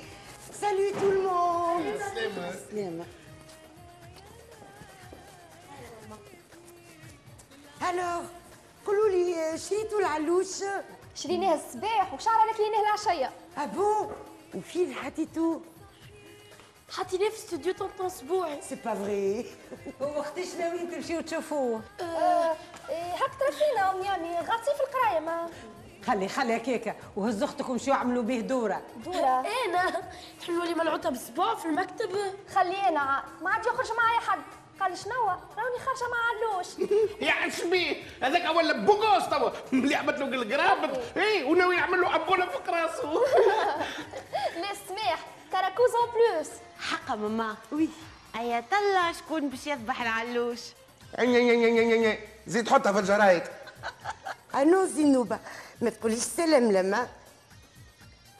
Salut 0.62 0.92
tout 1.00 1.10
le 1.16 1.22
monde. 1.22 2.00
سلامة 2.70 3.04
Alors, 7.80 8.22
قولوا 8.86 9.08
لي 9.08 9.58
شريتوا 9.58 9.98
العلوش؟ 10.00 10.46
شريناه 11.14 11.54
الصباح 11.54 12.14
وشعر 12.14 12.48
لكليناه 12.50 12.80
العشية 12.86 13.30
Ah 13.56 13.76
bon 13.76 14.06
وفين 14.56 14.94
حطيتوه؟ 14.94 15.60
حطيناه 16.90 17.28
في 17.28 17.36
استوديو 17.36 17.72
طنطون 17.72 18.06
أسبوعي 18.06 18.60
C'est 18.62 18.82
pas 18.84 18.94
vrai. 18.94 19.46
وقتاش 20.18 20.54
ناويين 20.58 20.90
تمشيو 20.90 21.20
تشوفوه 21.20 21.82
آه، 22.00 22.56
إيه، 22.88 23.12
هاك 23.14 23.30
ترفينا 23.40 23.90
امي 23.90 24.08
امي 24.14 24.34
غاطسين 24.38 24.74
في 24.74 24.80
القراية 24.82 25.20
ما 25.20 25.48
خلي 26.06 26.28
خلي 26.28 26.56
هكاكا 26.56 26.94
وهز 27.16 27.42
أختك 27.42 27.68
ومشيو 27.68 27.94
عملوا 27.94 28.22
به 28.22 28.40
دورة. 28.40 28.82
دورة؟ 29.04 29.44
أنا 29.66 30.02
تحلوا 30.40 30.64
لي 30.64 30.74
ملعوطه 30.74 31.10
باسبوع 31.10 31.54
في 31.54 31.64
المكتب. 31.66 32.10
خلينا 32.54 33.00
عاد 33.00 33.22
ما 33.42 33.50
عاد 33.50 33.66
يخرج 33.66 33.88
معايا 33.96 34.20
حد. 34.20 34.40
قال 34.80 34.98
شنو 34.98 35.26
راني 35.28 35.78
خارجه 35.78 36.10
مع 36.10 36.18
علوش 36.30 36.66
يا 37.28 37.32
عشبيه 37.32 37.96
هذاك 38.22 38.56
ولا 38.56 38.72
بوغوس 38.72 39.28
توا 39.28 39.50
اللي 39.72 39.94
عملت 39.94 40.18
له 40.18 40.26
القراب 40.26 41.02
اي 41.16 41.44
وناوي 41.44 41.76
يعمل 41.76 42.00
له 42.00 42.14
ابوله 42.14 42.46
فوق 42.46 42.70
راسه 42.70 43.12
لي 44.56 44.68
سماح 44.88 45.26
كراكوز 45.52 45.90
اون 45.94 46.08
بلوس 46.14 46.48
حقا 46.80 47.14
ماما. 47.16 47.56
وي 47.72 47.88
أيا 48.36 48.64
طلع 48.70 49.12
شكون 49.12 49.48
باش 49.48 49.66
يذبح 49.66 50.02
العلوش. 50.02 50.60
زيد 52.46 52.68
حطها 52.68 52.92
في 52.92 52.98
الجرايد. 52.98 53.42
أنو 54.54 54.84
زينوبة؟ 54.86 55.38
ما 55.80 55.90
تقوليش 55.90 56.18
سلام 56.18 56.72
لما. 56.72 57.08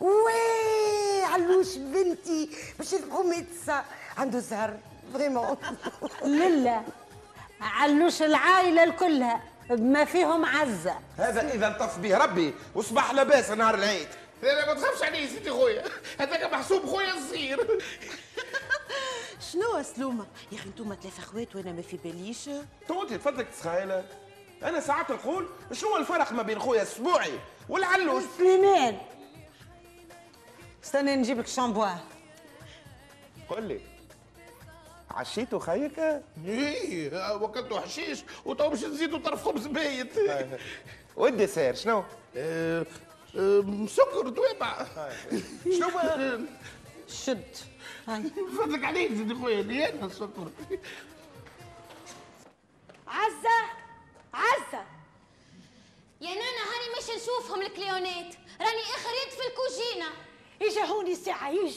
oui 0.01 1.23
علوش 1.25 1.77
بنتي 1.77 2.51
باش 2.79 2.93
يذبحوا 2.93 3.25
ميتسا. 3.25 3.85
عنده 4.19 4.39
زهر 4.39 4.79
vraiment. 5.13 5.57
لله 6.25 6.83
علوش 7.61 8.23
العائلة 8.23 8.85
الكلها 8.85 9.43
بما 9.71 10.05
فيهم 10.05 10.45
عزه 10.45 10.95
هذا 11.19 11.55
إذا 11.55 11.69
الطف 11.69 11.99
به 11.99 12.17
ربي 12.19 12.55
وصبح 12.75 13.11
لاباس 13.13 13.51
نهار 13.51 13.75
العيد. 13.75 14.09
لا 14.43 14.49
لا 14.49 14.75
ما 14.75 14.81
تخافش 14.81 15.03
عليه 15.03 15.27
سيدي 15.29 15.51
خويا. 15.51 15.85
هذاك 16.21 16.53
محسوب 16.53 16.87
خويا 16.87 17.15
الصغير. 17.15 17.59
شنو 19.53 19.83
سلومة؟ 19.97 20.27
يا 20.53 20.59
أخي 20.59 20.67
انتوما 20.69 20.95
ثلاثة 20.95 21.19
أخوات 21.19 21.57
وأنا 21.57 21.73
ما 21.73 21.83
في 21.83 21.97
باليش. 21.97 22.51
تو 22.89 23.03
انت 23.03 23.13
تفضلك 23.13 23.49
تسخايله 23.49 24.05
أنا 24.63 24.81
ساعات 24.81 25.11
نقول 25.11 25.49
شنو 25.73 25.97
الفرق 25.97 26.33
ما 26.33 26.43
بين 26.43 26.59
خويا 26.59 26.83
السبوعي 26.83 27.33
والعلوش 27.69 28.23
سليمان 28.39 28.99
استنى 30.85 31.17
نجيب 31.17 31.39
لك 31.39 31.47
شامبوان. 31.47 31.99
قل 33.49 33.63
لي 33.63 33.81
عشيتوا 35.11 35.59
خيك 35.61 35.99
إيه 36.47 37.35
وكلتوا 37.35 37.81
حشيش 37.81 38.23
وتو 38.45 38.69
باش 38.69 38.85
نزيدوا 38.85 39.19
طرف 39.19 39.45
خبز 39.45 39.67
بايت 39.67 40.13
وال 41.17 41.30
dessert 41.30 41.75
شنو؟ 41.75 42.05
آه، 42.37 42.87
آه، 43.37 43.87
سكر 43.89 44.31
توابع. 44.31 44.87
شنو؟ 45.65 45.91
شد. 47.09 47.45
هاي. 48.09 48.23
فضلك 48.59 48.85
عليك 48.85 49.13
زيد 49.13 49.33
خويا 49.43 49.63
لي 49.63 49.89
أنا 49.91 50.07
السكر. 50.07 50.51
عزة! 53.09 53.80
عزة. 54.35 54.87
يا 56.21 56.29
نانا 56.29 56.63
هاني 56.71 56.99
مش 56.99 57.23
نشوفهم 57.23 57.63
الكليونات 57.63 58.35
راني 58.61 58.83
اخريت 58.83 59.33
في 59.33 59.47
الكوجينة. 59.49 60.11
اجا 60.63 60.85
هوني 60.85 61.15
ساعة 61.15 61.51
اجا 61.51 61.73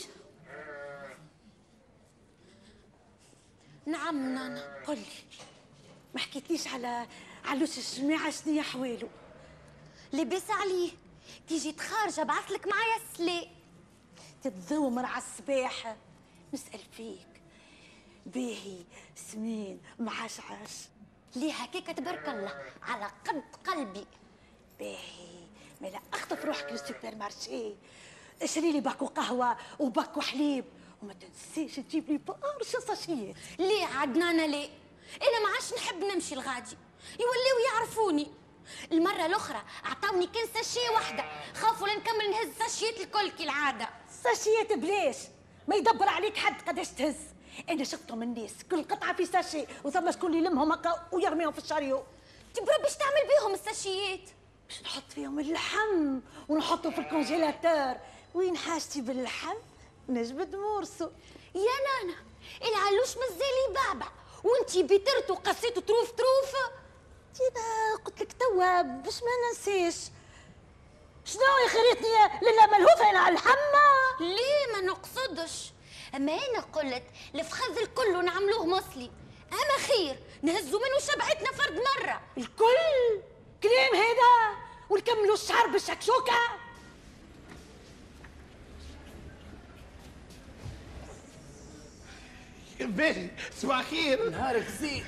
نعم 3.85 4.33
نانا 4.33 4.83
قل 4.87 4.95
لي. 4.95 5.05
ما 6.13 6.19
حكيتليش 6.19 6.67
على 6.67 7.07
علوش 7.45 7.77
الجماعة 7.77 8.31
شنيا 8.31 8.63
حواله 8.63 9.09
لبس 10.13 10.49
عليه 10.49 10.91
كي 11.49 11.57
جيت 11.57 11.79
خارجه 11.79 12.23
بعث 12.23 12.51
لك 12.51 12.67
معايا 12.67 12.95
السلاء 12.95 13.47
تتذومر 14.43 15.05
على 15.05 15.23
الصباح. 15.23 15.95
نسأل 16.53 16.79
فيك. 16.97 17.27
باهي 18.25 18.83
سمين 19.15 19.81
معشعش 19.99 20.87
ليه 21.35 21.53
هكاك 21.53 21.97
تبارك 21.97 22.29
الله 22.29 22.61
على 22.83 23.11
قد 23.27 23.43
قلبي. 23.67 24.05
باهي 24.79 25.47
ملا 25.81 25.99
أخطف 26.13 26.45
روحك 26.45 26.71
لل 26.71 27.15
supermarché. 27.15 27.73
اشري 28.41 28.71
لي 28.71 28.79
باكو 28.79 29.05
قهوة 29.05 29.57
وباكو 29.79 30.21
حليب. 30.21 30.65
وما 31.03 31.13
تنسيش 31.13 31.75
تجيب 31.75 32.09
لي 32.09 32.17
برشا 32.17 32.79
ساشيات 32.79 33.35
ليه 33.59 33.85
عدنانا 33.85 34.47
ليه؟ 34.47 34.69
أنا 35.21 35.43
ما 35.43 35.53
عادش 35.53 35.73
نحب 35.73 36.03
نمشي 36.03 36.35
الغادي. 36.35 36.77
يوليو 37.11 37.73
يعرفوني. 37.73 38.31
المرة 38.91 39.25
الأخرى 39.25 39.63
عطاوني 39.83 40.27
كان 40.27 40.47
ساشية 40.53 40.89
واحدة. 40.89 41.23
خافوا 41.53 41.87
لنكمل 41.87 42.31
نهز 42.31 42.49
ساشيات 42.59 42.99
الكل 42.99 43.31
كالعادة 43.31 43.89
ساشيات 44.23 44.73
بلاش. 44.73 45.17
ما 45.67 45.75
يدبر 45.75 46.07
عليك 46.07 46.37
حد 46.37 46.61
قداش 46.69 46.89
تهز. 46.89 47.15
أنا 47.69 47.83
شفتهم 47.83 48.23
الناس 48.23 48.51
كل 48.71 48.83
قطعة 48.83 49.15
في 49.15 49.25
sachet. 49.25 49.65
وثم 49.83 50.11
شكون 50.11 50.33
يلمهم 50.33 50.71
هكا 50.71 51.07
ويرميهم 51.11 51.51
في 51.51 51.59
ال 51.59 51.64
chariot. 51.64 52.03
تبرا 52.53 52.77
باش 52.77 52.95
تعمل 52.95 53.27
بيهم 53.27 53.53
الساشيات؟ 53.53 54.29
باش 54.69 54.81
نحط 54.81 55.11
فيهم 55.15 55.39
اللحم 55.39 56.19
ونحطه 56.49 56.89
في 56.89 56.97
ال 56.97 57.05
congélateur. 57.05 57.95
وين 58.33 58.57
حاجتي 58.57 59.01
باللحم؟ 59.01 59.55
نجبد 60.09 60.55
morceau 60.55 61.09
يا 61.55 61.61
نانا 61.61 62.15
العلوش 62.61 63.17
مازال 63.17 63.73
بعبع 63.73 64.07
وانتي 64.43 64.83
بترت 64.83 65.31
وقصيت 65.31 65.79
تروف 65.79 66.11
تروف. 66.11 66.55
أنا 67.41 67.95
قلت 68.05 68.21
لك 68.21 68.33
توا 68.33 68.81
باش 68.81 69.23
ما 69.23 69.29
ننساش 69.47 70.11
شنو 71.25 71.41
يا 71.41 71.69
خريتني 71.69 72.39
للا 72.41 72.65
ملهوفة 72.65 73.09
أنا 73.09 73.19
على 73.19 73.33
الحمى 73.33 73.89
ليه 74.19 74.73
ما 74.73 74.81
نقصدش؟ 74.81 75.71
أما 76.15 76.31
أنا 76.31 76.59
قلت 76.59 77.03
الفخذ 77.35 77.77
الكل 77.77 78.25
نعملوه 78.25 78.65
مصلي. 78.65 79.11
أما 79.51 79.87
خير 79.87 80.19
نهزوا 80.41 80.79
منه 80.79 80.99
شبعتنا 80.99 81.51
فرد 81.51 81.75
مرة. 81.75 82.21
الكل؟ 82.37 83.21
كلام 83.63 83.95
هذا 83.95 84.57
ونكملوا 84.89 85.33
الشعر 85.33 85.67
بالشكشوكه 85.67 86.33
باهي 92.79 93.29
صباح 93.57 93.89
خير. 93.89 94.29
نهارك 94.29 94.67
زين. 94.67 95.05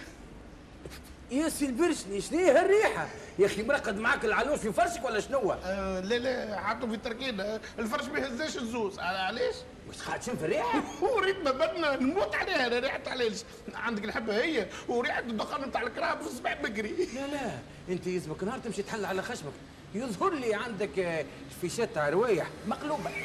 يا 1.35 1.49
سي 1.49 1.65
البرشني 1.65 2.21
شنو 2.21 2.39
هي 2.39 2.51
هالريحة؟ 2.51 3.07
يا 3.39 3.45
أخي 3.45 3.63
مرقد 3.63 3.97
معاك 3.97 4.25
العلوش 4.25 4.59
في 4.59 4.71
فرشك 4.73 5.05
ولا 5.05 5.19
شنو 5.19 5.51
آه 5.51 5.99
لا 5.99 6.15
لا 6.15 6.59
حطوا 6.59 6.89
في 6.89 6.97
تركينا 6.97 7.59
الفرش 7.79 8.05
ما 8.05 8.19
يهزاش 8.19 8.57
الزوز. 8.57 8.95
على- 8.97 8.99
علاش؟ 9.01 9.55
مش 9.89 9.95
خاطشين 10.01 10.35
في 10.37 10.45
الريحة؟ 10.45 10.83
وريت 11.15 11.37
ما 11.43 11.51
بدنا 11.51 11.95
نموت 11.95 12.35
عليها 12.35 12.67
أنا 12.67 12.79
ريحة 12.79 13.01
علاش؟ 13.07 13.43
عندك 13.73 14.05
الحبة 14.05 14.35
هي 14.43 14.67
وريحة 14.87 15.19
الدخان 15.19 15.69
بتاع 15.69 15.81
الكراب 15.81 16.21
في 16.21 16.27
الصباح 16.27 16.61
بكري. 16.61 16.89
لا 17.15 17.27
لا 17.27 17.51
أنت 17.89 18.07
يزمك 18.07 18.43
نهار 18.43 18.59
تمشي 18.59 18.83
تحل 18.83 19.05
على 19.05 19.21
خشمك. 19.21 19.53
يظهر 19.95 20.33
لي 20.33 20.53
عندك 20.55 20.99
آه، 20.99 21.25
فيشات 21.61 21.89
تاع 21.95 22.09
روايح 22.09 22.47
مقلوبة. 22.67 23.09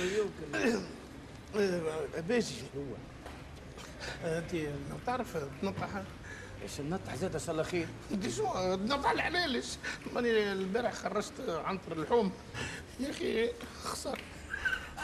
يمكن 0.00 0.54
آه، 1.56 2.20
باجي. 2.20 2.54
هو؟ 2.76 2.82
انت 4.24 4.56
تعرف 5.06 5.36
تنطح 5.62 5.88
إيش 6.62 6.80
النطح 6.80 7.14
زاد 7.14 7.50
الله 7.50 7.62
خير 7.62 7.88
انت 8.12 8.28
شو 8.28 8.76
تنطح 8.76 9.10
العلالش 9.10 9.76
ماني 10.14 10.52
البارح 10.52 10.92
خرجت 10.92 11.32
عنتر 11.64 11.92
اللحوم. 11.92 12.32
يا 13.00 13.10
أخي 13.10 13.50
خسر. 13.84 14.18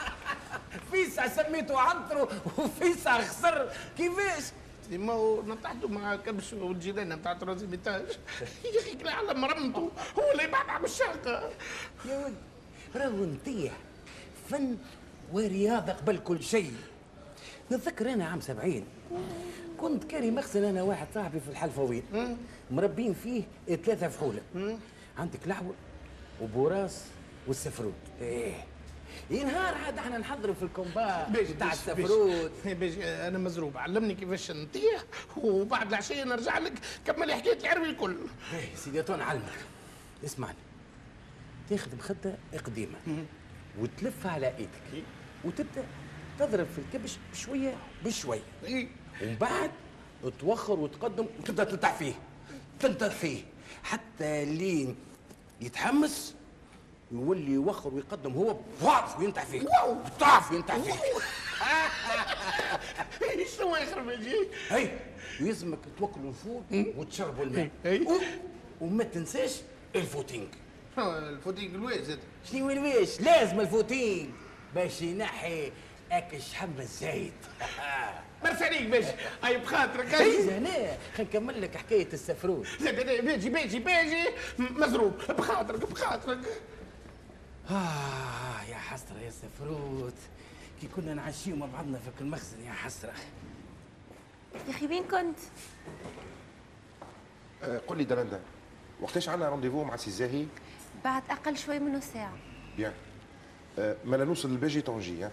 فيسع 0.90 1.28
سميته 1.28 1.80
عنتر 1.80 2.28
وفيسع 2.58 3.20
خسر. 3.20 3.72
كيفاش؟ 3.98 4.44
ما 4.90 5.12
هو 5.12 5.42
نطحته 5.42 5.88
مع 5.88 6.16
كبش 6.16 6.52
والجيران 6.52 7.08
نتاع 7.12 7.32
ترازي 7.32 7.66
بيتاج 7.66 8.02
يا 8.74 8.80
أخي 8.80 8.94
كلا 8.94 9.12
على 9.12 9.34
مرمته 9.34 9.90
هو 10.18 10.32
اللي 10.32 10.44
يبعبع 10.44 10.78
بالشاقه 10.78 11.50
يا 12.04 12.18
ولد 12.24 12.34
راهو 12.96 13.24
نطيح. 13.24 13.72
فن 14.50 14.76
ورياضة 15.32 15.92
قبل 15.92 16.18
كل 16.18 16.42
شيء. 16.42 16.74
نتذكر 17.72 18.12
أنا 18.12 18.24
عام 18.28 18.40
سبعين. 18.40 18.86
كنت 19.80 20.04
كاري 20.04 20.30
مخزن 20.30 20.64
أنا 20.64 20.82
واحد 20.82 21.06
صاحبي 21.14 21.40
في 21.40 21.48
الحلفوين 21.48 22.02
مربين 22.70 23.14
فيه 23.14 23.42
ثلاثة 23.66 24.08
فحوله 24.08 24.42
عندك 25.18 25.48
لحوة 25.48 25.74
وبوراس 26.42 27.04
والسفروت. 27.46 27.92
إيه. 28.20 28.54
ينهار 29.30 29.74
عاد 29.74 29.98
إحنا 29.98 30.18
نحضروا 30.18 30.54
في 30.54 30.62
ال 30.62 30.71
combat 30.71 31.26
السفروت. 31.72 32.50
باجي 32.64 32.74
باجي 32.74 33.04
أنا 33.04 33.38
مزروب. 33.38 33.76
علمني 33.76 34.14
كيفاش 34.14 34.50
نطيح 34.50 35.04
وبعد 35.36 35.88
العشية 35.88 36.24
نرجع 36.24 36.58
لك. 36.58 36.72
كمل 37.06 37.32
حكاية 37.32 37.58
العربي 37.60 37.90
الكل. 37.90 38.16
إيه 38.54 38.74
سيدي 38.74 39.02
تو 39.02 39.16
نعلمك 39.16 39.42
اسمعني. 40.24 40.58
تاخذ 41.70 41.96
مخدة 41.96 42.34
قديمة 42.64 42.94
وتلفها 43.80 44.32
على 44.32 44.46
إيدك 44.56 45.04
وتبدأ 45.44 45.84
تضرب 46.38 46.66
في 46.66 46.78
الكبش 46.78 47.16
بشوية 47.32 47.74
بشويه 48.04 48.40
إيه. 48.64 48.88
ومن 49.22 49.34
بعد 49.36 49.70
توخر 50.40 50.80
وتقدم 50.80 51.26
وتبدا 51.40 51.64
تلتع 51.64 51.92
فيه. 51.92 52.12
تنتظر 52.80 53.10
فيه. 53.10 53.42
حتى 53.82 54.44
لين 54.44 54.96
يتحمس 55.60 56.34
يولي 57.12 57.52
يوخر 57.52 57.94
ويقدم 57.94 58.32
هو 58.32 58.56
بواف 58.80 59.18
وينتع 59.18 59.44
فيك 59.44 59.62
بطاف 60.06 60.52
وينتع 60.52 60.78
فيك 60.78 60.94
شنو 63.58 63.76
يخرب 63.76 64.08
يجي؟ 64.10 64.36
هي 64.68 64.90
ويلزمك 65.40 65.78
توكلوا 65.98 66.28
الفول 66.30 66.62
وتشربوا 66.96 67.44
الماء. 67.44 67.70
و- 67.86 68.20
وما 68.80 69.04
تنساش 69.04 69.52
ال 69.96 70.03
footing 70.03 70.48
ال 70.98 71.08
footing 71.08 71.74
الواز 71.74 72.00
زاد 72.06 72.18
شنو 72.52 72.70
الويش؟ 72.70 73.20
لازم 73.20 73.60
ال 73.60 73.69
footing 73.69 74.30
باش 74.74 75.02
ينحي 75.02 75.72
أكا 76.12 76.54
الشحم 76.54 76.78
الزايد 76.78 77.32
مرسي 78.44 78.64
عليك 78.64 78.82
باجي 78.82 79.08
أي 79.44 79.58
بخاطرك. 79.58 80.06
هيا 80.14 80.58
هنا 80.58 80.68
خلينا 81.16 81.30
نكمل 81.30 81.62
لك 81.62 81.76
حكاية 81.76 82.08
لا 82.80 82.90
لا، 82.90 83.20
باجي 83.20 83.50
باجي 83.50 83.78
باجي 83.78 84.24
مزروب. 84.58 85.12
بخاطرك 85.28 85.90
بخاطرك. 85.90 86.38
آه 87.70 88.62
يا 88.70 88.76
حسرة 88.76 89.18
يا 89.24 89.30
سفروت. 89.30 90.14
كي 90.80 90.88
كنا 90.96 91.14
نعشيو 91.14 91.56
مع 91.56 91.66
بعضنا 91.66 91.98
في 91.98 92.20
المخزن 92.20 92.62
يا 92.66 92.72
حسرة. 92.72 93.12
يا 94.68 94.70
أخي 94.70 94.86
وين 94.86 95.02
كنت؟ 95.02 95.38
آه، 97.62 97.78
قل 97.86 97.98
لي 97.98 98.04
دلندا 98.04 98.40
وقتاش 99.00 99.28
عندنا 99.28 99.48
rendez-vous 99.48 99.84
مع 99.84 99.96
سي 99.96 100.10
زاهي؟ 100.10 100.46
بعد 101.04 101.22
أقل 101.30 101.56
شوي 101.58 101.78
منه 101.78 102.00
ساعة. 102.00 102.36
bien. 102.76 102.92
آه، 103.78 103.96
ما 104.04 104.16
نوصل 104.16 104.50
للباجي 104.50 104.80
طنجي 104.80 105.24
ها؟ 105.24 105.30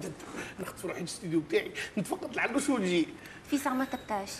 نخطف 0.60 0.84
روحي 0.84 0.98
الاستديو 1.00 1.40
بتاعي. 1.40 1.72
نتفقد 1.98 2.32
العلوش 2.32 2.68
ونجي 2.68 3.06
في 3.50 3.58
ساعة 3.58 3.74
ما 3.74 3.84
تبطاش 3.84 4.30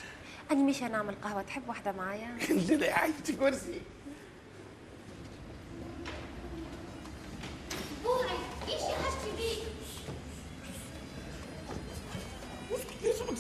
اني 0.52 0.62
ماشيه 0.62 0.86
نعمل 0.88 1.14
قهوة. 1.22 1.42
تحب 1.42 1.68
واحدة 1.68 1.92
معايا؟ 1.92 2.38
لا 2.50 2.74
لا 2.74 2.98
عايزتي 2.98 3.32
كرسي 3.32 3.80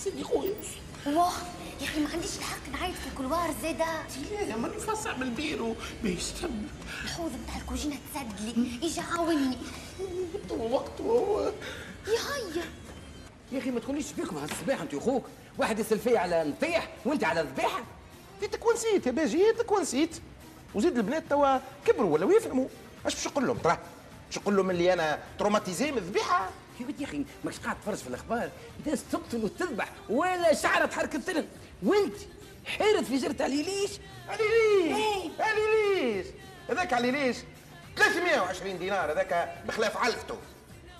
سيدي 0.04 0.24
خويا 0.24 0.54
واه 1.06 1.32
يا 1.80 1.84
أخي 1.86 2.00
ما 2.00 2.08
عنديش 2.12 2.38
الحق 2.38 2.68
نعيط 2.72 2.94
في 2.94 3.06
الكلوار 3.06 3.54
زاده 3.62 3.84
لا 4.48 4.56
ماني 4.56 4.74
فاصع 4.78 5.16
من 5.16 5.22
البيرو 5.22 5.76
باش 6.02 6.30
تم 6.30 6.62
الحوض 7.04 7.32
بتاع 7.44 7.56
الكوجينة 7.56 7.96
تسدلي 8.14 8.68
يجي 8.82 9.00
عاوني؟ 9.00 9.56
وقته 10.50 11.02
هو 11.04 11.52
يا 12.06 12.12
هيا. 12.12 12.64
يا 13.52 13.58
أخي 13.58 13.70
ما 13.70 13.80
تقوليش 13.80 14.06
فيكم 14.12 14.36
على 14.38 14.50
الصباح 14.52 14.80
أنت 14.80 14.94
واخوك 14.94 15.24
واحد 15.58 15.78
يسأل 15.78 15.98
فيا 15.98 16.18
على 16.18 16.44
نطيح 16.44 16.88
وأنت 17.04 17.24
على 17.24 17.40
ذبيحه 17.40 17.84
جيتك 18.40 18.66
ونسيت 18.66 19.06
يا 19.06 19.12
باجي 19.12 19.36
جيتك 19.38 19.72
ونسيت 19.72 20.16
وزيد 20.74 20.96
البنات 20.96 21.22
توا 21.30 21.58
كبروا 21.86 22.10
ولا 22.14 22.36
يفهموا 22.36 22.68
أش 23.06 23.14
باش 23.14 23.26
نقول 23.26 23.46
لهم؟ 23.46 23.58
ترى 23.58 23.78
باش 24.28 24.38
نقول 24.38 24.56
لهم 24.56 24.70
اللي 24.70 24.92
أنا 24.92 25.18
تروماتيزي 25.38 25.92
من 25.92 25.98
الذبيحة؟ 25.98 26.50
يا 26.80 26.86
ولدي 26.86 27.02
يا 27.02 27.08
أخي 27.08 27.24
ماكش 27.44 27.58
قاعد 27.58 27.76
تفرج 27.82 27.94
في 27.96 28.06
الأخبار. 28.06 28.50
ناس 28.86 29.02
تقتل 29.12 29.44
وتذبح 29.44 29.88
ولا 30.10 30.54
شعره 30.54 30.86
تحرك 30.86 31.14
التلم 31.14 31.46
وأنت 31.82 32.14
حيرت 32.66 33.04
في 33.04 33.16
جرة 33.16 33.36
علي 33.42 33.62
ليش؟ 33.62 33.90
علي 34.28 34.42
ليش؟ 34.48 35.30
علي 35.40 35.60
ليش؟ 35.94 36.26
هذاك 36.70 36.92
علي 36.92 37.10
ليش؟ 37.10 37.36
320 37.96 38.78
دينار 38.78 39.12
هذاك 39.12 39.54
بخلاف 39.66 39.96
علفته 39.96 40.36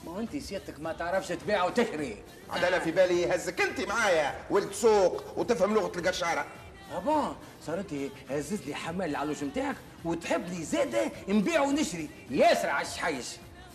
ما 0.07 0.21
انت 0.21 0.37
سيادتك 0.37 0.81
ما 0.81 0.93
تعرفش 0.93 1.29
تبيع 1.29 1.65
وتشري. 1.65 2.17
عاد 2.51 2.65
أنا 2.65 2.79
في 2.79 2.91
بالي 2.91 3.35
هزك 3.35 3.61
انت 3.61 3.81
معايا 3.81 4.45
ولد 4.51 4.73
سوق 4.73 5.39
وتفهم 5.39 5.75
لغة 5.75 5.99
القشاره 5.99 6.47
أبا 6.93 7.37
صارت 7.67 8.11
هزت 8.31 8.67
لي 8.67 8.75
حمال 8.75 9.11
العلوش 9.11 9.45
نتاعك 9.45 9.77
وتحب 10.05 10.49
لي 10.49 10.65
زادة 10.65 11.11
نبيع 11.29 11.61
ونشري. 11.61 12.09
ياسر 12.31 12.69
على 12.69 12.87
الشحيش 12.87 13.27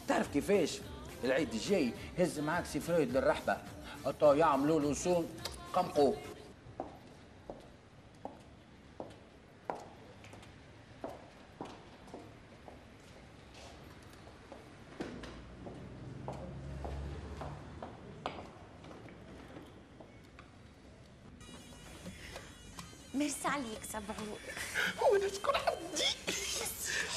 تعرف 0.07 0.27
كيفاش؟ 0.33 0.79
العيد 1.23 1.53
الجاي 1.53 1.93
هز 2.19 2.39
معاك 2.39 2.65
سي 2.65 2.79
فرويد 2.79 3.17
للرحبة. 3.17 3.57
اطا 4.05 4.35
يعملوا 4.35 4.79
له 4.79 4.93
صوم 4.93 5.29
قمقو. 5.73 6.13
سبعوك 24.07 24.39
وأنا 25.11 25.27
شكون 25.33 25.55
عندي 25.55 26.03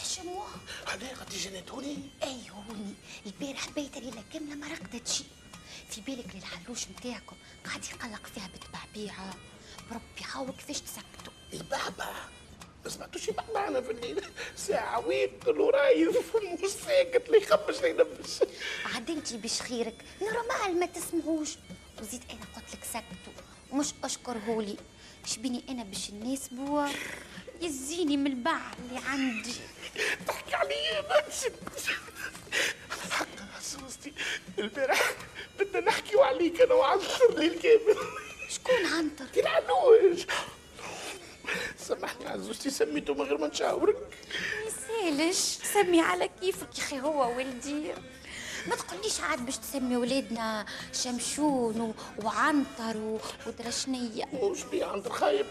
حشموه 0.01 0.47
علاه 0.87 1.15
غادي 1.15 1.37
جنتوني 1.39 2.11
ايوني 2.23 2.95
البارح 3.27 3.69
بيت 3.71 3.97
ليلة 3.99 4.25
كاملة 4.33 4.55
ما 4.55 4.67
رقدتش 4.69 5.23
في 5.91 6.01
بالك 6.01 6.35
للحلوش 6.37 6.89
نتاعكم 6.89 7.37
قاعد 7.67 7.85
يقلق 7.85 8.27
فيها 8.35 8.49
بالتبعبيعة 8.49 9.35
بربي 9.91 10.23
حاول 10.25 10.51
كيفاش 10.53 10.81
تسكتوا 10.81 11.33
البعبع 11.53 12.13
ما 12.85 12.91
سمعتوش 12.91 13.29
يبعبع 13.29 13.69
أنا 13.69 13.81
في 13.81 13.91
الليل. 13.91 14.25
ساعة 14.57 15.07
وين 15.07 15.29
له 15.47 15.71
رايف 15.71 16.37
مش 16.37 16.71
ساكت 16.71 17.29
لا 17.29 17.37
يخبش 17.37 17.81
لا 17.81 17.87
ينبش. 17.87 18.41
عاد 18.95 19.11
انتي 19.11 19.37
باش 19.37 19.63
خيرك. 19.63 20.05
نورمال 20.23 20.81
ما 20.81 20.87
تسمعوش. 20.87 21.49
وزيد 22.01 22.23
أنا 22.31 22.41
قلت 22.57 22.75
لك 22.75 22.85
سكتوا 22.85 23.43
ومش 23.73 23.95
أشكرهولي. 24.05 24.77
شبيني 25.33 25.65
أنا 25.69 25.83
باش 25.83 26.09
الناس 26.09 26.49
بوا 26.49 26.87
يزيني 27.61 28.17
من 28.17 28.27
البع 28.27 28.61
اللي 28.79 29.01
عندي. 29.07 29.55
تحكي 30.27 30.55
عليا 30.55 31.01
ما 31.01 31.23
حتى 33.11 33.43
حسوستي 33.57 34.13
البارح 34.59 35.13
بدنا 35.59 35.81
نحكيو 35.81 36.23
عليك 36.23 36.61
أنا 36.61 36.75
وعنتر 36.75 37.29
الليل 37.31 37.59
كامل 37.61 37.97
شكون 38.49 38.87
عنتر؟ 38.87 39.25
كي 39.25 39.41
العلوش 39.41 40.21
سامحني 41.79 42.29
عزوزتي 42.29 42.71
سميته 42.71 43.15
من 43.15 43.23
غير 43.23 43.39
ما 43.39 43.47
نشاورك. 43.47 43.97
يسالش. 44.67 45.59
سمي 45.73 46.01
على 46.01 46.31
كيفك 46.41 46.79
يا 46.79 46.83
أخي 46.85 47.01
هو 47.01 47.37
ولدي. 47.37 47.93
ما 48.67 48.77
تقوليش 48.77 49.21
عاد 49.21 49.47
باش 49.47 49.57
تسمي 49.59 49.97
ولادنا 49.97 50.67
شمشون. 50.93 51.95
وعنتر 52.25 52.97
و... 52.97 53.21
ودرشنية. 53.47 54.25
وش 54.33 54.63
بيه 54.63 54.85
عنتر 54.85 55.11
خايب؟ 55.13 55.47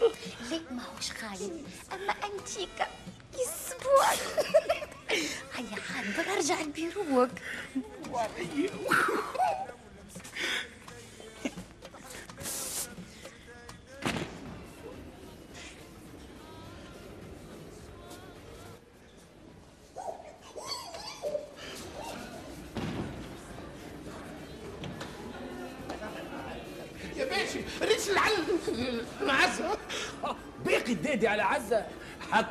لا 0.50 0.60
ما 0.70 0.82
هوش 0.82 1.10
خايب. 1.10 1.66
أما 1.92 2.12
انتيكا 2.12 2.86
يسبوع 3.32 4.08
هيا 5.56 5.78
عاد 5.96 6.16
برجع 6.16 6.60
لبيروك. 6.60 7.30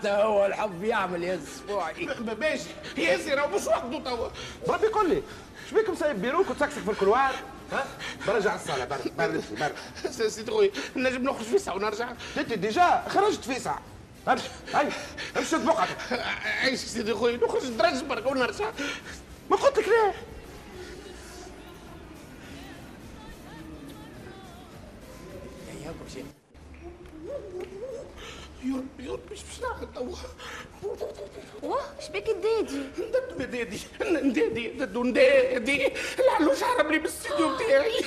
حتى 0.02 0.10
هو 0.10 0.46
الحب 0.46 0.84
يعمل 0.84 1.24
يا 1.24 1.40
أسبوعي. 1.44 2.06
باشا 2.40 2.70
ياسر 2.98 3.36
راه 3.38 3.48
مش 3.48 3.68
وقته 3.68 4.00
توا 4.00 4.30
ربي 4.68 4.88
قول 4.88 5.10
لي 5.10 5.16
إيش 5.16 5.74
بيكم 5.74 5.96
سايب 5.96 6.22
بيروك 6.22 6.50
وتسكسك 6.50 6.80
في 6.82 6.92
ال 6.92 6.96
couloir؟ 6.96 7.36
ها؟ 7.72 7.86
برجع 8.28 8.56
الصالة 8.56 8.86
برد 8.86 9.12
برد 9.18 9.44
برد. 9.60 9.76
سيدي 10.30 10.52
خويا 10.52 10.72
نجم 10.96 11.24
نخرج 11.24 11.46
في 11.46 11.58
ساعة 11.60 11.76
ونرجع. 11.76 12.10
انت 12.38 12.54
déjà 12.54 13.04
خرجت 13.10 13.44
في 13.44 13.60
ساعة. 13.60 13.82
أمشي 14.28 14.48
هاي 14.74 14.88
أمشي 15.38 15.58
بقعتك 15.58 15.98
عيش 16.64 16.80
سيدي 16.80 17.14
خويا 17.14 17.38
نخرج 17.38 17.64
درج 17.70 18.04
برك 18.04 18.26
ونرجع. 18.26 18.72
ما 19.50 19.58
قلت 19.58 19.78
لك 19.78 19.88
ليه؟ 19.88 20.14
باش 29.44 29.62
نعمل 29.62 29.94
توا 29.96 30.16
واه 31.64 31.82
شبيك 32.08 32.30
الدادي؟ 32.30 32.78
نددو 32.78 33.44
ندادي 33.44 33.82
ندادي 34.02 34.68
نددو 34.68 35.04
ندادي. 35.04 35.92
العلوش 36.20 36.64
هرب 36.64 36.92
لي 36.92 36.98
بالاستديو 36.98 37.56
بتاعي. 37.56 38.02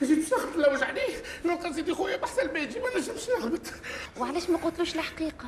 باش 0.00 0.10
نخرج 0.10 0.56
نلوج 0.56 0.82
عليه. 0.82 1.22
نلقى 1.44 1.72
سيدي 1.72 1.94
خويا 1.94 2.16
بحث 2.16 2.38
الباجي 2.38 2.78
ما 2.80 2.88
نجمش 2.96 3.28
نهبط 3.28 3.60
وعلاش 4.16 4.50
ما 4.50 4.58
قلتلوش 4.58 4.94
الحقيقة؟ 4.94 5.46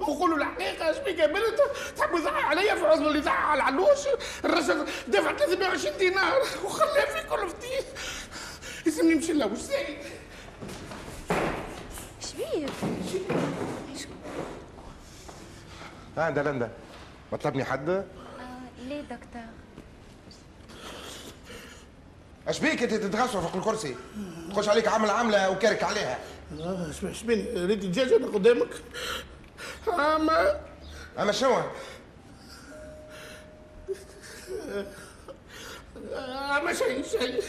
نقولوا 0.00 0.36
الحقيقة 0.36 0.90
اش 0.90 0.98
بيك 0.98 1.18
يا 1.18 1.26
بنت؟ 1.26 1.60
تحبوا 1.96 2.18
يزعق 2.18 2.44
عليا 2.44 2.74
في 2.74 2.86
عزمه 2.86 3.08
اللي 3.08 3.22
زعق 3.22 3.46
على 3.46 3.58
العلوش؟ 3.58 3.98
الرجل 4.44 4.86
دفع 5.08 5.36
320 5.36 5.96
دينار 5.98 6.42
وخلاه 6.64 7.04
في 7.04 7.28
كل 7.28 7.48
فتيه 7.48 7.80
يسمي 8.86 9.14
نمشي 9.14 9.32
نلوج 9.32 9.54
زين. 9.54 9.98
شبيك 12.20 12.70
ها 16.16 16.30
دلندا 16.30 16.70
ما 17.32 17.38
طلبني 17.38 17.64
حد؟ 17.64 17.88
آه 17.88 18.04
ليه 18.78 19.00
دكتور؟ 19.00 19.42
اش 22.48 22.60
بيك 22.60 22.82
انت 22.82 22.94
تتغشوا 22.94 23.40
فوق 23.40 23.56
الكرسي؟ 23.56 23.94
تخش 24.50 24.68
عليك 24.68 24.88
عامل 24.88 25.10
عامله 25.10 25.50
وكارك 25.50 25.82
عليها. 25.82 26.18
آه 26.60 26.90
اش 26.90 27.04
اش 27.04 27.22
بيني 27.22 27.66
ريت 27.66 27.84
الدجاجة 27.84 28.16
أنا 28.16 28.26
قدامك. 28.26 28.68
اما 29.88 30.60
أما 31.18 31.32
شنو؟ 31.32 31.62
أما 36.58 36.72
شيء 36.72 37.04
شيء. 37.04 37.42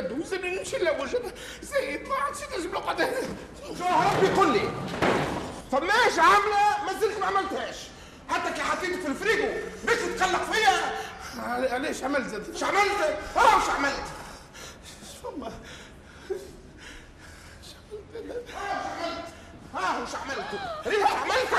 تدوس 0.00 0.32
اللي 0.32 0.58
نمشي 0.58 0.76
نلوج 0.76 1.16
أنا 1.16 1.32
زايد 1.62 2.08
ما 2.08 2.14
عادش 2.14 2.38
نجم 2.58 2.72
نقعد 2.72 3.00
هنا 3.00 3.20
شو 3.78 3.84
ربي 3.84 4.28
قول 4.36 4.52
لي. 4.52 4.70
فماش 5.72 6.18
عاملة؟ 6.18 6.84
ما 6.86 7.00
زلت 7.00 7.18
ما 7.18 7.26
عملتهاش. 7.26 7.76
حتى 8.30 8.52
كي 8.52 8.62
حطيتك 8.62 9.00
في 9.00 9.06
الفريجو 9.08 9.46
باش 9.84 9.96
تتقلق 9.98 10.52
فيا. 10.52 10.92
علاش 11.74 12.02
عملت؟ 12.02 12.26
زاد 12.28 12.62
عملت؟ 12.64 13.18
آه 13.36 13.58
اش 13.58 13.70
عملت؟ 13.70 14.02
فما 15.22 15.52
ها 19.74 20.02
وش 20.02 20.14
عملت؟ 20.14 20.60
ريت 20.86 21.02
عملت. 21.06 21.52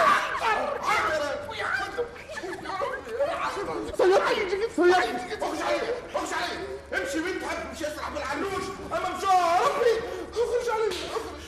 اخش 3.63 5.62
عليه 5.62 5.93
اخش 6.15 6.34
عليه 6.34 6.67
امشي 6.93 7.20
وين 7.20 7.41
تحب 7.41 7.72
مش 7.72 7.82
يسرح 7.82 8.10
بالعلوش 8.10 8.63
اما 8.91 9.17
مشى 9.17 9.26
ربي 9.65 9.93
اخرج 10.32 10.70
عليه 10.74 10.91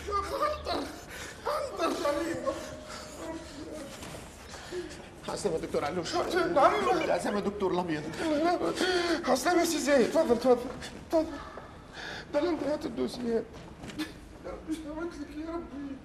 اخرج 0.09 0.83
عنتر 1.47 2.07
عليه 2.07 2.45
عسلامة 5.29 5.57
دكتور 5.57 5.85
علوش 5.85 6.15
نعم 6.15 7.09
عسلامة 7.11 7.39
دكتور 7.39 7.71
الابيض 7.71 8.03
عسلامة 9.27 9.63
سي 9.65 9.79
زايد 9.79 10.09
تفضل 10.11 10.37
تفضل 10.39 10.57
تفضل 11.11 11.25
ده 12.33 12.39
اللي 12.39 12.49
انت 12.49 12.63
هات 12.63 12.85
الدوسيات 12.85 13.43
مش 14.69 14.75
عملت 14.97 15.13
لك 15.13 15.45
يا 15.47 15.53
ربي 15.53 15.95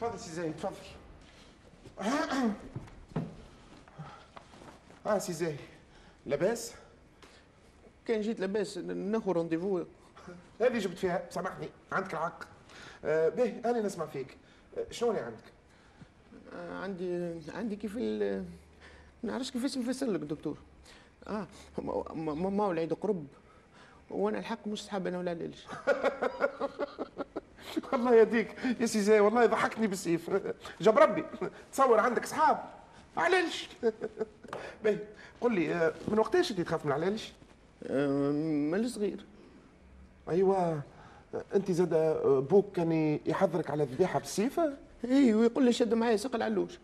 تفضل 0.00 0.18
سي 0.20 0.30
زايد 0.30 0.56
تفضل 0.56 0.74
آه 5.06 5.18
سي 5.18 5.32
زايد 5.32 5.56
لاباس 6.26 6.72
كان 8.06 8.20
جيت 8.20 8.40
لاباس 8.40 8.78
ناخذ 8.78 9.30
rendez-vous 9.32 9.84
هذه 10.60 10.78
جبت 10.78 10.98
فيها 10.98 11.26
سامحني 11.30 11.68
عندك 11.92 12.12
الحق 12.12 12.48
آه 13.04 13.28
باهي 13.28 13.60
أنا 13.64 13.80
نسمع 13.82 14.06
فيك 14.06 14.36
شنو 14.90 15.10
اللي 15.10 15.20
عندك 15.20 15.44
آه 16.54 16.74
عندي 16.82 17.32
عندي 17.54 17.76
كيف 17.76 17.96
ال 17.96 18.38
ما 19.22 19.30
نعرفش 19.32 19.50
كيفاش 19.50 19.78
نفسر 19.78 20.06
لك 20.06 20.20
دكتور 20.20 20.58
آه 21.26 21.46
ما- 21.78 22.70
العيد 22.72 22.92
قرب 22.92 23.26
وأنا 24.10 24.38
الحق 24.38 24.66
مش 24.66 24.88
حاب 24.88 25.06
أنا 25.06 25.18
والعلالش 25.18 25.66
الله 27.92 28.14
يهديك. 28.14 28.54
يا 28.80 28.86
سي 28.86 29.00
زي 29.00 29.20
والله 29.20 29.46
ضحكني 29.46 29.86
بالسيف. 29.86 30.30
جاب 30.80 30.98
ربي. 30.98 31.24
تصور 31.72 32.00
عندك 32.00 32.26
صحاب 32.26 32.64
علالش 33.16 33.68
باهي 34.84 34.98
قل 35.40 35.54
لي 35.54 35.92
من 36.08 36.18
وقتاش 36.18 36.50
انت 36.50 36.60
تخاف 36.60 36.86
من 36.86 36.92
آه 37.86 38.30
من 38.70 38.88
صغير. 38.88 39.24
أيوه. 40.28 40.82
أنت 41.54 41.70
زاد 41.70 41.94
بوك 42.50 42.76
كان 42.76 43.20
يحضرك 43.26 43.70
على 43.70 43.82
الذبيحة 43.82 44.18
بالسيف؟ 44.18 44.60
اي 45.04 45.34
ويقول 45.34 45.64
لي 45.64 45.72
شد 45.72 45.94
معايا 45.94 46.16
ساق 46.16 46.34
العلوش. 46.34 46.78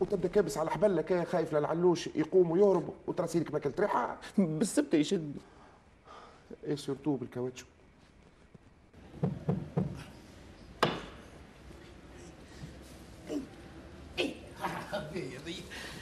وتبدا 0.00 0.28
كابس 0.28 0.58
على 0.58 0.70
حبل 0.70 1.00
كان 1.00 1.24
خايف 1.24 1.54
للعلوش 1.54 2.06
يقوم 2.06 2.50
ويهرب 2.50 2.94
وتراسيلك 3.06 3.52
ماكلت 3.52 3.80
ريحه 3.80 4.16
بالسبت 4.38 4.94
يشد. 4.94 5.36
اي 6.66 6.76
سورتو 6.76 7.16
بالكاوتشو 7.16 7.66
إيه 14.18 14.34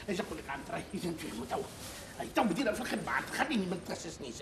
إيش 0.09 0.21
أقول 0.21 0.39
لك 0.39 0.51
عن 0.51 0.61
تراي 0.69 0.83
نفهموا 0.95 1.47
توا 1.51 1.63
أي 2.21 2.27
تو 2.37 2.43
بدينا 2.43 2.73
في 2.73 2.81
الخدمة 2.81 3.11
عاد 3.11 3.25
خليني 3.25 3.67
ما 3.67 3.77
تغششنيش 3.89 4.35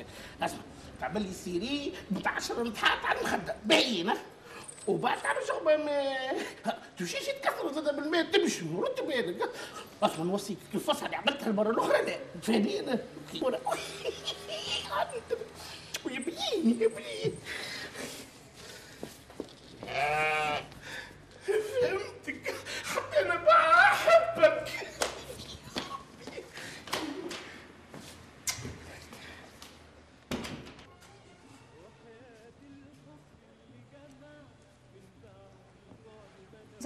أسمع 0.42 0.58
تعمل 1.00 1.22
لي 1.22 1.32
سيري 1.32 1.92
بتاع 2.10 2.32
10 2.32 2.62
نتحات 2.62 3.04
على 3.04 3.18
المخدة. 3.20 3.56
باينه 3.64 4.14
وبعد 4.86 5.22
تعمل 5.22 5.40
شغل 5.48 5.84
ما 5.84 6.14
تمشيش 6.98 7.24
تكثر 7.24 7.72
زاد 7.72 7.96
بالماء 7.96 8.24
تمشي 8.32 8.64
ورد 8.74 9.00
بالك 9.06 9.50
أصلا 10.02 10.24
كيف 10.72 10.74
الفصل 10.74 11.06
اللي 11.06 11.16
عملتها 11.16 11.46
المرة 11.46 11.70
الأخرى 11.70 12.02
لا. 12.02 12.18
تفهمين 12.42 12.98
ويبين 16.04 16.80
يبين 16.82 17.34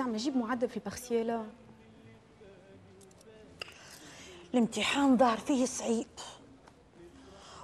زعما 0.08 0.18
جيب 0.18 0.36
معدل 0.36 0.68
في 0.68 0.76
البارسيالا 0.76 1.46
الامتحان 4.54 5.16
ظهر 5.16 5.38
فيه 5.38 5.66
صعيب. 5.66 6.06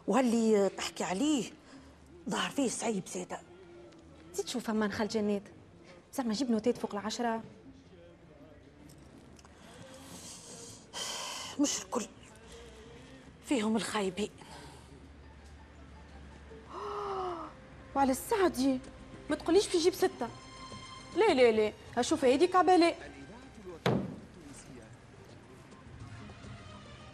واللي 0.06 0.68
تحكي 0.68 1.04
عليه 1.04 1.50
ظهر 2.30 2.50
فيه 2.50 2.68
صعيب 2.68 3.06
زيادة؟ 3.06 3.40
زيد 4.34 4.48
شوف 4.48 4.64
فمان 4.64 4.92
خال 4.92 5.08
جنات 5.08 5.42
زعما 6.14 6.32
جيب 6.32 6.50
نوتات 6.50 6.78
فوق 6.78 6.94
العشرة. 6.94 7.42
مش 11.60 11.82
الكل 11.82 12.06
فيهم 13.46 13.76
الخايبين. 13.76 14.30
وعلى 17.96 18.12
الساعة 18.12 18.48
دي 18.48 18.80
ما 19.30 19.36
تقوليش 19.36 19.66
في 19.66 19.78
جيب 19.78 19.94
ستة. 19.94 20.28
لا 21.16 21.34
لا 21.34 21.50
لا 21.50 21.72
هشوف 21.96 22.24
هيديك 22.24 22.56
عبالي 22.56 22.94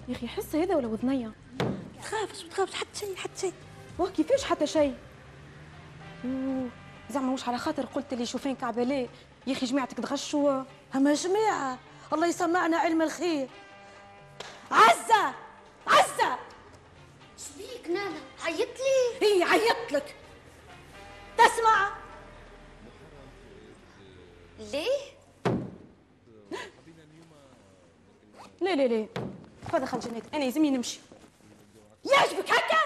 يا 0.08 0.16
أخي 0.16 0.28
حس 0.28 0.54
هذا 0.54 0.76
ولا 0.76 0.86
وذنية 0.86 1.32
تخافش 2.02 2.42
ما 2.42 2.50
تخافش 2.50 2.74
حتى 2.74 2.98
شيء 2.98 3.16
حتى 3.16 3.40
شيء. 3.40 3.52
واه 3.98 4.10
كيفاش 4.10 4.44
حتى 4.44 4.66
شيء؟ 4.66 4.94
زعما 7.10 7.32
مش 7.32 7.48
على 7.48 7.58
خاطر 7.58 7.86
قلت 7.86 8.14
لي 8.14 8.26
شوفين 8.26 8.56
كعبالي. 8.56 9.08
يا 9.46 9.52
أخي 9.52 9.66
جماعتك 9.66 9.96
تغشوا. 9.96 10.62
اما 10.94 11.14
جماعة. 11.14 11.78
الله 12.12 12.26
يسمعنا 12.26 12.76
علم 12.76 13.02
الخير. 13.02 13.48
عزة! 14.70 15.34
عزة! 15.86 16.38
شبيك 17.38 17.88
نانا 17.88 18.20
عيط 18.44 18.68
لي. 18.68 19.26
اي 19.26 19.42
عيطت 19.42 19.92
لك. 19.92 20.14
لا 28.80 28.86
لا 28.86 28.94
لا 28.94 29.06
تفضل 29.68 29.86
خال 29.86 30.00
جنات 30.00 30.22
أنا 30.34 30.44
يلزمني 30.44 30.70
نمشي. 30.70 31.00
يعجبك 32.04 32.50
هكا؟ 32.50 32.78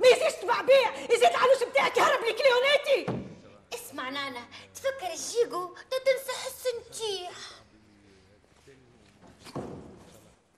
ما 0.00 0.06
يزيدش 0.06 0.42
تبع 0.42 0.60
بيع 0.62 0.94
يزيد 1.04 1.30
العلوش 1.30 1.62
بتاعك 1.72 1.96
يهرب 1.96 2.20
لي 2.24 2.32
client 2.32 3.01
اتي 3.01 3.24
اسمع 3.74 4.08
نانا 4.10 4.40
تفكر 4.74 5.12
الجيجو 5.12 5.68
تنسى 5.90 6.32
حس 6.44 6.64
نتيح. 6.80 7.32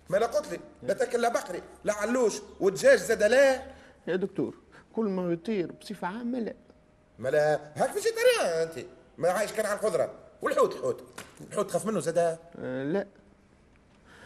ما 0.08 0.16
أنا 0.16 0.26
قلت 0.26 0.48
لي 0.52 0.60
لا 0.82 0.94
تاكل 0.94 1.20
لا 1.20 1.28
بقري 1.28 1.62
لا 1.84 1.92
علوش 1.92 2.34
ودجاج 2.60 2.98
زاد 2.98 3.22
لا 3.22 3.62
يا 4.06 4.16
دكتور 4.16 4.54
كل 4.96 5.04
ما 5.04 5.32
يطير 5.32 5.72
بصفة 5.72 6.06
عامة 6.06 6.38
لا. 6.38 6.54
مالا 7.18 7.72
هاك 7.76 7.90
végétarien 7.92 8.68
أنت؟ 8.68 8.86
ما 9.18 9.30
عايش 9.30 9.52
كان 9.52 9.66
على 9.66 9.78
الخضرة. 9.78 10.14
والحوت 10.42 10.76
الحوت 10.76 11.04
الحوت 11.50 11.68
تخاف 11.68 11.86
منه 11.86 12.00
زاد؟ 12.00 12.38
آه 12.58 12.84
لا. 12.84 13.06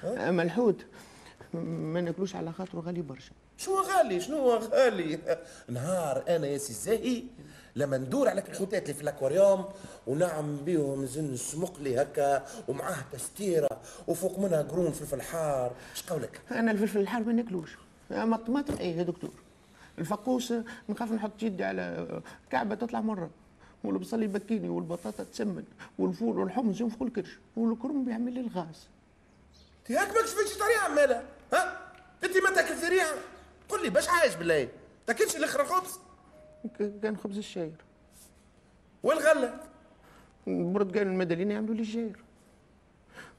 اما 0.05 0.43
الحوت 0.43 0.87
ما 1.55 2.01
ناكلوش 2.01 2.37
على 2.37 2.53
خاطره 2.53 2.81
غالي 2.81 3.03
برشا. 3.03 3.33
شنو 3.57 3.75
غالي؟ 3.81 4.21
شنو 4.21 4.51
غالي؟ 4.51 5.19
نهار 5.69 6.25
أنا 6.29 6.47
يا 6.47 6.59
سي 6.59 6.71
الزاهي 6.71 7.23
لما 7.77 7.99
ندور 7.99 8.29
على 8.29 8.41
الحوتات 8.49 8.83
اللي 8.83 8.95
في 8.95 9.03
الأكواريوم 9.03 9.65
ونعم 10.07 10.57
بيهم 10.57 11.07
زنس 11.07 11.55
مقلي 11.55 12.03
هكا 12.03 12.45
ومعاه 12.69 12.97
تستيرة 13.13 13.69
وفوق 14.07 14.39
منها 14.39 14.63
قرون 14.63 14.93
فلفل 14.93 15.23
حار. 15.23 15.73
إيش 15.93 16.03
قولك 16.03 16.41
أنا 16.51 16.71
الفلفل 16.71 17.01
الحار 17.01 17.25
ما 17.25 17.33
ناكلوش. 17.33 17.77
اما 18.13 18.37
الطماطم 18.37 18.75
إيه 18.75 18.97
يا 18.97 19.03
دكتور. 19.03 19.31
الفقوس 19.99 20.55
نخاف 20.89 21.13
نحط 21.13 21.43
يدي 21.43 21.65
على 21.65 22.07
كعبة 22.51 22.75
تطلع 22.75 23.01
مرة. 23.01 23.31
والبصل 23.85 24.23
يبكيني 24.23 24.69
والبطاطا 24.69 25.25
تسمن 25.25 25.65
والفول 25.99 26.39
والحمص 26.39 26.81
ينفخوا 26.81 27.07
الكرش 27.07 27.39
والكرنب 27.57 28.09
يعمل 28.09 28.33
لي 28.33 28.41
الغاز. 28.41 28.89
انت 29.91 29.99
هاك 29.99 30.17
ماكش 30.17 30.31
végétarien 30.31 30.81
عمالة 30.85 31.25
ها؟ 31.53 31.81
أنت 32.25 32.37
ما 32.37 32.51
تأكل 32.55 32.89
ريحة. 32.89 33.15
قل 33.69 33.83
لي 33.83 33.91
باش 33.91 34.09
عايش 34.09 34.35
بالله؟ 34.35 34.69
تأكلش 35.07 35.37
الآخر 35.37 35.61
الخبز 35.63 35.99
ك- 36.79 37.01
كان 37.03 37.17
خبز 37.17 37.39
الشاير. 37.39 37.73
والغلة؟ 39.03 39.61
البرتقال 40.49 41.07
المدلين 41.07 41.51
يعملوا 41.51 41.75
لي 41.75 41.81
الجاير 41.83 42.17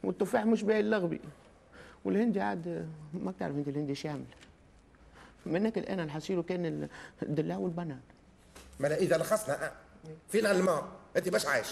والتفاح 0.04 0.46
مش 0.46 0.64
باين 0.64 0.90
لغبي 0.90 1.22
والهندي 2.06 2.42
عاد 2.42 2.90
ما 3.14 3.34
تعرف 3.40 3.56
أنت 3.56 3.68
الهندي 3.68 3.96
ما 5.46 5.60
ناكل 5.60 5.82
أنا 5.82 6.04
الحصير 6.04 6.42
كان 6.42 6.88
الدلاع 7.24 7.58
والبنان. 7.58 8.00
ما 8.80 8.96
إذا 8.96 9.18
لخصنا 9.18 9.66
آه. 9.66 9.72
فين 10.30 10.46
الماء 10.46 10.88
أنت 11.18 11.30
باش 11.30 11.46
عايش. 11.46 11.68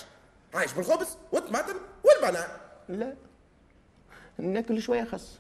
عايش 0.54 0.74
بالخبز 0.74 1.18
والطماطم 1.32 1.76
والبنان. 2.04 2.48
لا. 2.90 3.16
ناكل 4.38 4.82
شوية 4.82 5.04
خس. 5.04 5.38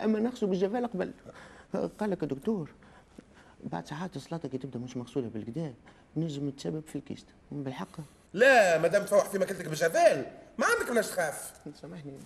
أما 0.00 0.20
نغسل 0.20 0.46
بالجفال 0.46 0.86
قبل. 0.86 1.12
قال 2.00 2.10
لك 2.10 2.22
يا 2.22 2.28
دكتور 2.28 2.70
بعد 3.64 3.86
ساعات 3.86 4.16
السلطة 4.16 4.48
كي 4.48 4.58
تبدأ 4.58 4.78
مش 4.78 4.96
مغسولة 4.96 5.28
بالكدا 5.28 5.74
نجم 6.16 6.50
تسبب 6.50 6.82
في 6.86 6.96
الكيست. 6.96 7.26
بالحق. 7.52 7.96
لا 8.32 8.78
ما 8.78 8.88
دام 8.88 9.04
تفوح 9.04 9.28
في 9.28 9.38
ماكلتك 9.38 9.68
بالجفال 9.68 10.26
ما 10.58 10.66
عندك 10.66 10.90
علاش 10.90 11.08
تخاف 11.08 11.52
سامحني. 11.80 12.18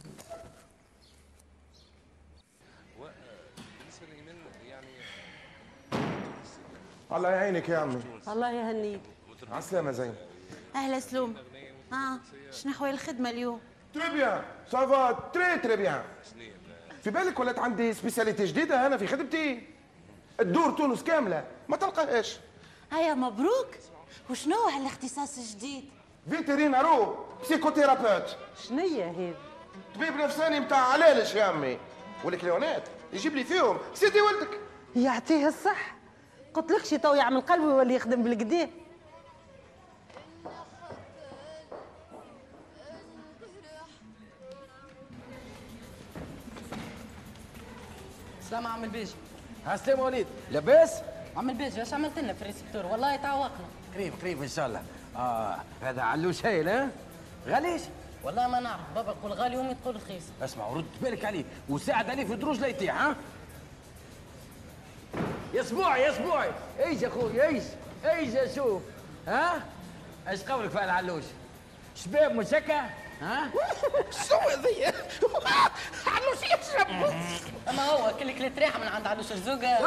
الله 7.13 7.31
يعينك 7.31 7.69
يا 7.69 7.79
عمي. 7.79 8.03
الله 8.29 8.51
يهنيك. 8.51 9.01
على 9.51 9.59
السلامه 9.59 9.91
زين. 9.91 10.15
أهلا 10.75 11.01
سلوم. 11.01 11.37
ها 11.93 12.21
شنو 12.51 12.73
احوال 12.73 12.91
الخدمة 12.91 13.31
اليوم؟ 13.31 13.61
très 13.95 14.11
bien 14.11 14.43
ça 14.73 15.02
va 15.02 15.31
très 15.33 15.59
très 15.59 15.77
bien 15.77 16.03
في 17.05 17.11
بالك 17.11 17.41
ولات 17.41 17.59
عندي 17.59 17.95
spécialité 17.95 18.45
جديدة 18.45 18.87
أنا 18.87 18.97
في 18.97 19.07
خدمتي. 19.07 19.63
الدور 20.41 20.71
تونس 20.71 21.03
كاملة. 21.03 21.45
ما 21.69 21.77
تلقاهاش. 21.77 22.39
هيا 22.93 23.15
مبروك. 23.15 23.67
وشنو 24.31 24.57
هالاختصاص 24.69 25.39
الجديد 25.39 25.85
vétérinaro 26.31 27.17
psychothérapeute 27.43 28.37
شنية 28.69 29.11
هذه 29.11 29.35
طبيب 29.95 30.17
نفساني 30.17 30.61
متاع 30.61 30.79
علالش 30.79 31.35
يا 31.35 31.45
عمي. 31.45 31.79
والكليونات 32.25 32.83
يجيب 33.13 33.37
لي 33.37 33.45
فيهم. 33.45 33.79
سيدي 33.95 34.21
ولدك. 34.21 34.61
يعطيه 34.97 35.49
الصح. 35.49 35.95
قلت 36.55 36.73
لكش 36.73 36.91
تو 36.91 37.15
يعمل 37.15 37.41
قلبي 37.41 37.65
ولا 37.65 37.93
يخدم 37.93 38.23
بالكدا 38.23 38.71
سلام 48.51 48.67
عم 48.67 48.85
البيجي 48.85 49.13
عسلامة 49.67 50.03
وليد 50.03 50.27
لاباس؟ 50.51 50.93
عم 51.37 51.51
البيجي 51.51 51.81
إيش 51.81 51.95
عملت 51.95 52.19
لنا 52.19 52.33
في 52.33 52.43
الريسبتور؟ 52.43 52.87
والله 52.87 53.17
تعوقنا 53.17 53.67
قريب 53.95 54.13
قريب 54.23 54.43
إن 54.43 54.49
شاء 54.49 54.67
الله. 54.67 54.83
آه 55.17 55.57
هذا 55.83 56.03
علوش 56.03 56.47
هايل 56.47 56.69
ها؟ 56.69 56.89
غاليش؟ 57.47 57.83
والله 58.25 58.49
ما 58.49 58.61
نعرف 58.61 58.81
بابا 58.95 59.13
يقول 59.13 59.33
غالي 59.33 59.57
وامي 59.57 59.75
تقول 59.75 59.97
رخيص 59.97 60.23
اسمع 60.43 60.67
ورد 60.67 60.85
بالك 61.03 61.25
عليه 61.25 61.45
وساعد 61.69 62.11
عليه 62.11 62.25
في 62.25 62.37
دروج 62.37 62.59
لا 62.61 62.67
يطيح 62.67 63.03
ها؟ 63.03 63.17
يا 65.55 65.61
اسبوعي 65.61 66.03
يا 66.03 66.11
اسبوعي 66.11 66.51
إيش 66.85 67.03
يا 67.03 67.09
أخوي 67.09 67.47
إيش؟ 67.47 67.63
إيش 68.05 68.35
أشوف؟ 68.35 68.83
ها؟ 69.29 69.63
إيش 70.29 70.43
قولك 70.43 70.71
في 70.71 70.85
العلوش؟ 70.85 71.25
شباب 71.97 72.33
مش 72.33 72.55
هكا 72.55 72.91
ها؟ 73.23 73.51
شو 74.29 74.51
ذي. 74.63 74.85
علوش 76.15 76.39
يشرب؟ 76.43 77.15
أما 77.69 77.85
هو 77.85 78.13
كل 78.17 78.33
كليت 78.39 78.59
ريحه 78.59 78.79
من 78.79 78.89
عند 78.89 79.07
علوش 79.07 79.33
الزوجه 79.33 79.79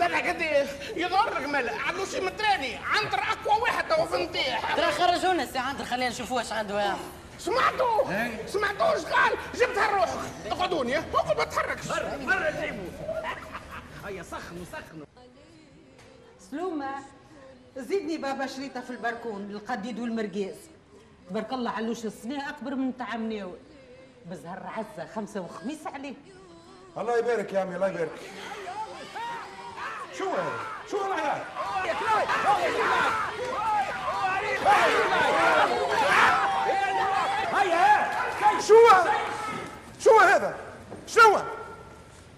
طلع 0.00 0.20
كده. 0.20 0.66
لك 0.96 1.46
ملا 1.48 1.72
علوش 1.86 2.14
متراني 2.14 2.76
عنتر 2.76 3.18
أقوى 3.18 3.60
واحد 3.62 3.92
هو 3.92 4.06
في 4.06 4.24
نطيح. 4.24 4.74
ترى 4.76 4.92
خرجونا 4.92 5.42
السي 5.42 5.58
عندر 5.58 5.84
خلينا 5.84 6.08
نشوفوا 6.10 6.40
إيش 6.40 6.52
عنده. 6.52 6.80
يا. 6.82 6.96
سمعتوا 7.38 8.04
سمعتوش؟ 8.46 9.04
قال 9.04 9.32
جبتها 9.54 9.88
الروح 9.88 10.08
اقعدوني 10.50 10.98
اقعد 10.98 11.36
ما 11.38 11.44
تحركش 11.44 11.86
برا 11.88 12.16
برا 12.16 12.50
جيبوا 12.60 12.88
هيا 14.06 14.22
سخنوا 14.22 14.64
سخنوا. 14.72 15.06
سلومة 16.50 16.90
زيدني 17.76 18.16
بابا 18.16 18.46
شريطة 18.46 18.80
في 18.80 18.90
البركون 18.90 19.50
القديد 19.50 19.98
والمرقيز. 20.00 20.54
تبارك 21.30 21.52
الله 21.52 21.70
علوش 21.70 22.04
الصنيع 22.04 22.48
أكبر 22.48 22.74
من 22.74 22.96
تاع 22.96 23.16
مناول 23.16 23.58
بزهر 24.30 24.62
عزة 24.66 25.06
خمسة 25.14 25.40
وخميس 25.40 25.86
عليه 25.86 26.14
الله 26.98 27.18
يبارك 27.18 27.52
يا 27.52 27.60
عمي 27.60 27.76
الله 27.76 27.88
يبارك 27.88 28.10
شو 30.18 30.30
هذا؟ 30.30 30.52
شو 30.90 30.96
هذا؟ 31.12 31.44
هيا 37.54 38.10
شو 38.60 38.74
هذا؟ 38.92 39.12
شو 40.00 40.18
هذا؟ 40.20 40.56
شو؟ 41.06 41.38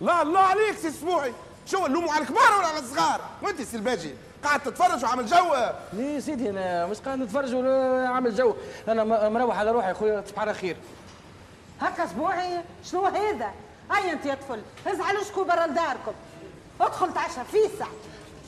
لا 0.01 0.23
الله 0.23 0.41
عليك 0.41 0.77
سي 0.79 0.89
السبوعي 0.89 1.33
شو 1.67 1.87
نلوموا 1.87 2.13
على 2.13 2.23
الكبار 2.23 2.59
ولا 2.59 2.67
على 2.67 2.79
الصغار؟ 2.79 3.21
وانت 3.43 3.63
سي 3.63 3.77
الباجي 3.77 4.15
قاعد 4.45 4.61
تتفرج 4.61 5.05
وعامل 5.05 5.27
جو 5.27 5.55
ليه 5.93 6.21
سيدي 6.21 6.51
أنا 6.51 6.87
مش 6.87 6.99
قاعد 6.99 7.19
نتفرج 7.19 7.55
ولا 7.55 8.09
عامل 8.09 8.35
جو 8.37 8.55
أنا 8.89 9.05
مروح 9.29 9.59
على 9.59 9.71
روحي 9.71 9.89
يا 9.89 9.93
خويا 9.95 10.21
تصبح 10.21 10.39
على 10.39 10.55
خير. 10.55 10.77
هكا 11.81 12.05
أسبوعي؟ 12.05 12.61
شنو 12.85 13.07
هذا؟ 13.07 13.51
هيا 13.93 14.13
أنت 14.13 14.27
يا 14.27 14.35
طفل 14.35 14.63
ازعلوا 14.87 15.25
شكون 15.25 15.47
برا 15.47 15.67
لداركم. 15.67 16.13
ادخل 16.81 17.15
تعشى 17.15 17.45
فيسع 17.53 17.87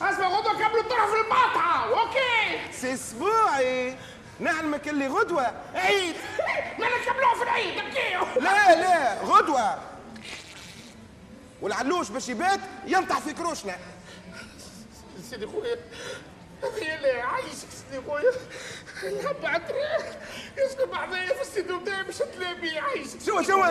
أسمع 0.01 0.27
غدوة 0.27 0.53
كملوا 0.53 0.81
الطرف 0.81 1.13
المقطعه 1.25 1.83
أوكي. 1.89 2.71
سي 2.73 2.93
أسبوعي. 2.93 3.95
نعلمك 4.39 4.87
اللي 4.87 5.07
غدوة. 5.07 5.51
عيد. 5.75 6.15
ما 6.79 6.85
نكملوها 6.87 7.35
في 7.37 7.43
العيد 7.43 7.77
أوكي 7.79 8.39
لا 8.39 8.75
لا 8.81 9.21
غدوة. 9.21 9.77
والعلوش 11.61 12.09
باش 12.09 12.29
يبات 12.29 12.59
ينطح 12.85 13.19
في 13.19 13.33
كروشنا. 13.33 13.75
سيدي 15.29 15.47
خويا 15.47 15.77
هذه 16.63 16.95
اللي 16.95 17.21
عايشك 17.21 17.67
سيدي 17.91 18.05
خويا. 18.07 18.31
الحب 19.03 19.45
عطري 19.45 19.77
يسكن 20.57 20.85
بعضيا 20.91 21.33
في 21.33 21.41
السيدو 21.41 21.79
بتاعي 21.79 22.03
مش 22.03 22.21
هتلاقي 22.21 22.79
عايشك. 22.79 23.21
شو 23.25 23.41
شو؟ 23.41 23.65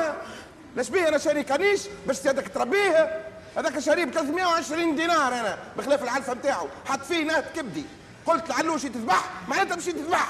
لاش 0.76 0.88
بيه 0.90 1.09
أنا 1.09 1.18
شاري 1.18 1.42
كنيش 1.42 1.80
باش 2.06 2.16
سيادك 2.16 2.48
تربيه؟ 2.48 3.24
هذاك 3.56 3.78
شاريه 3.78 4.04
ب 4.04 4.11
320 4.11 4.96
دينار 4.96 5.32
أنا 5.32 5.59
بخلاف 5.76 6.02
العلفة 6.02 6.35
نتاعو. 6.35 6.68
حط 6.87 7.02
فيه 7.02 7.24
نهت 7.24 7.44
كبدي 7.56 7.85
قلت 8.26 8.46
العلوش 8.50 8.82
تذبح؟ 8.82 9.30
معناتها 9.48 9.76
مشي 9.76 9.92
تذبح 9.92 10.28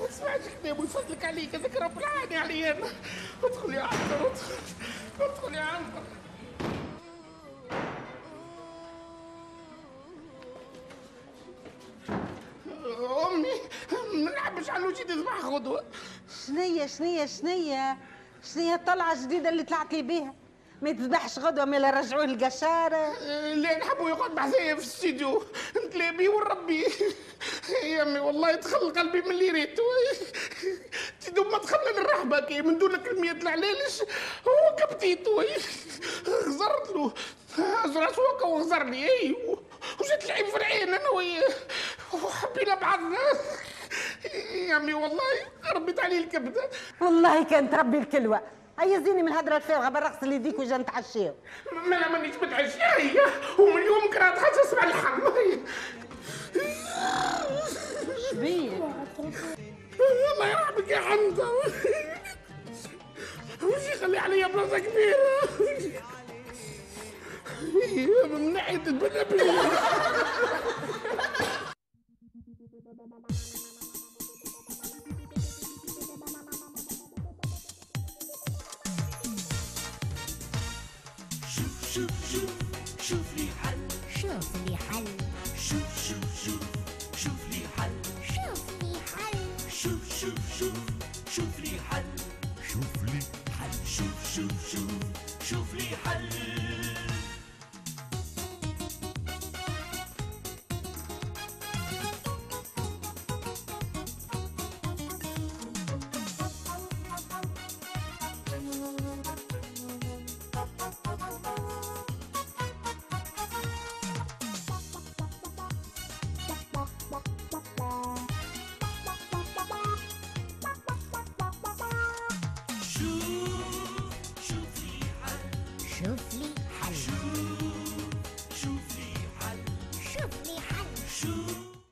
ما 0.00 0.06
تسمعش 0.06 0.40
كلام 0.62 0.80
ويفضلك 0.80 1.24
عليك 1.24 1.54
هذاك 1.54 1.76
رب 1.76 1.98
العالمين 1.98 2.38
علينا 2.38 2.76
ادخل 3.44 3.74
يا 3.74 3.82
عنتر 3.82 4.26
ادخل. 4.26 4.54
ادخل 5.20 5.54
يا 5.54 5.60
عنتر. 5.60 6.02
علوشي 14.98 15.04
تذبح 15.04 15.44
غدوه 15.44 15.84
شنية 16.46 16.86
شنية 16.86 17.26
شنية. 17.26 17.98
شنية 18.54 18.74
الطلعة 18.74 19.12
الجديدة 19.12 19.48
اللي 19.48 19.62
طلعت 19.62 19.92
لي 19.92 20.02
بيها. 20.02 20.34
ما 20.82 20.90
يتذبحش 20.90 21.38
غدوة 21.38 21.64
ما 21.64 21.76
لا 21.76 21.90
رجعوه 21.90 22.24
القشارة 22.24 23.18
لا 23.54 23.78
نحبوا 23.78 24.08
يقعد 24.08 24.30
بحذايا 24.30 24.74
في 24.74 24.80
الاستديو 24.80 25.42
نتلابي 25.86 26.28
ونربي 26.28 26.86
يا 27.82 28.02
أمي 28.02 28.20
والله 28.20 28.54
دخل 28.54 28.92
قلبي 28.92 29.20
من 29.20 29.30
اللي 29.30 29.50
ريتو 29.50 29.82
تدوم 31.20 31.50
ما 31.50 31.58
تخلى 31.58 31.90
الرحبة 31.90 32.40
كي 32.40 32.62
من 32.62 32.78
دون 32.78 32.96
كلمية 32.96 33.32
العلالش 33.32 34.02
هو 34.48 34.76
كبتيتو. 34.76 35.42
غزرت 36.26 36.90
له. 36.90 37.12
زرع 37.86 38.12
سوكا 38.12 38.46
وغزرني. 38.46 39.04
اي 39.04 39.36
وجات 40.00 40.24
العين 40.24 40.46
في 40.46 40.56
العين 40.56 40.94
أنا 40.94 41.08
وياه. 41.08 41.54
وحبينا 42.12 42.74
بعضنا. 42.74 43.18
يا 44.68 44.76
أمي 44.76 44.94
والله 44.94 45.22
ربيت 45.74 46.00
عليه 46.00 46.18
الكبده 46.24 46.70
والله 47.00 47.44
كان 47.44 47.70
تربي 47.70 47.98
الكلوة. 47.98 48.40
هيا 48.80 48.98
زيني 48.98 49.22
من 49.22 49.28
الهدرة 49.32 49.56
الفارغة 49.56 49.88
بالرقص 49.88 50.22
اللي 50.22 50.34
يديك 50.34 50.58
وجا 50.58 50.76
نتعشاو 50.78 51.34
ما 51.86 51.96
لا 51.96 52.08
مانيش 52.08 52.36
متعشى 52.36 52.78
هي 52.82 53.20
ومن 53.58 53.82
يوم 53.82 54.10
كرهت 54.12 54.38
حاجة 54.38 54.62
اسمع 54.64 54.84
الحم 54.84 55.20
شبيه. 58.30 58.70
الله 60.32 60.46
يرحمك 60.50 60.88
يا 60.88 60.98
حمزه 61.00 61.48
وش 63.62 63.82
يخلي 63.94 64.18
عليا 64.18 64.46
بلاصة 64.46 64.78
كبيرة؟ 64.78 65.18
من 68.26 68.52
ناحية 68.52 68.82
البنابل 68.86 69.40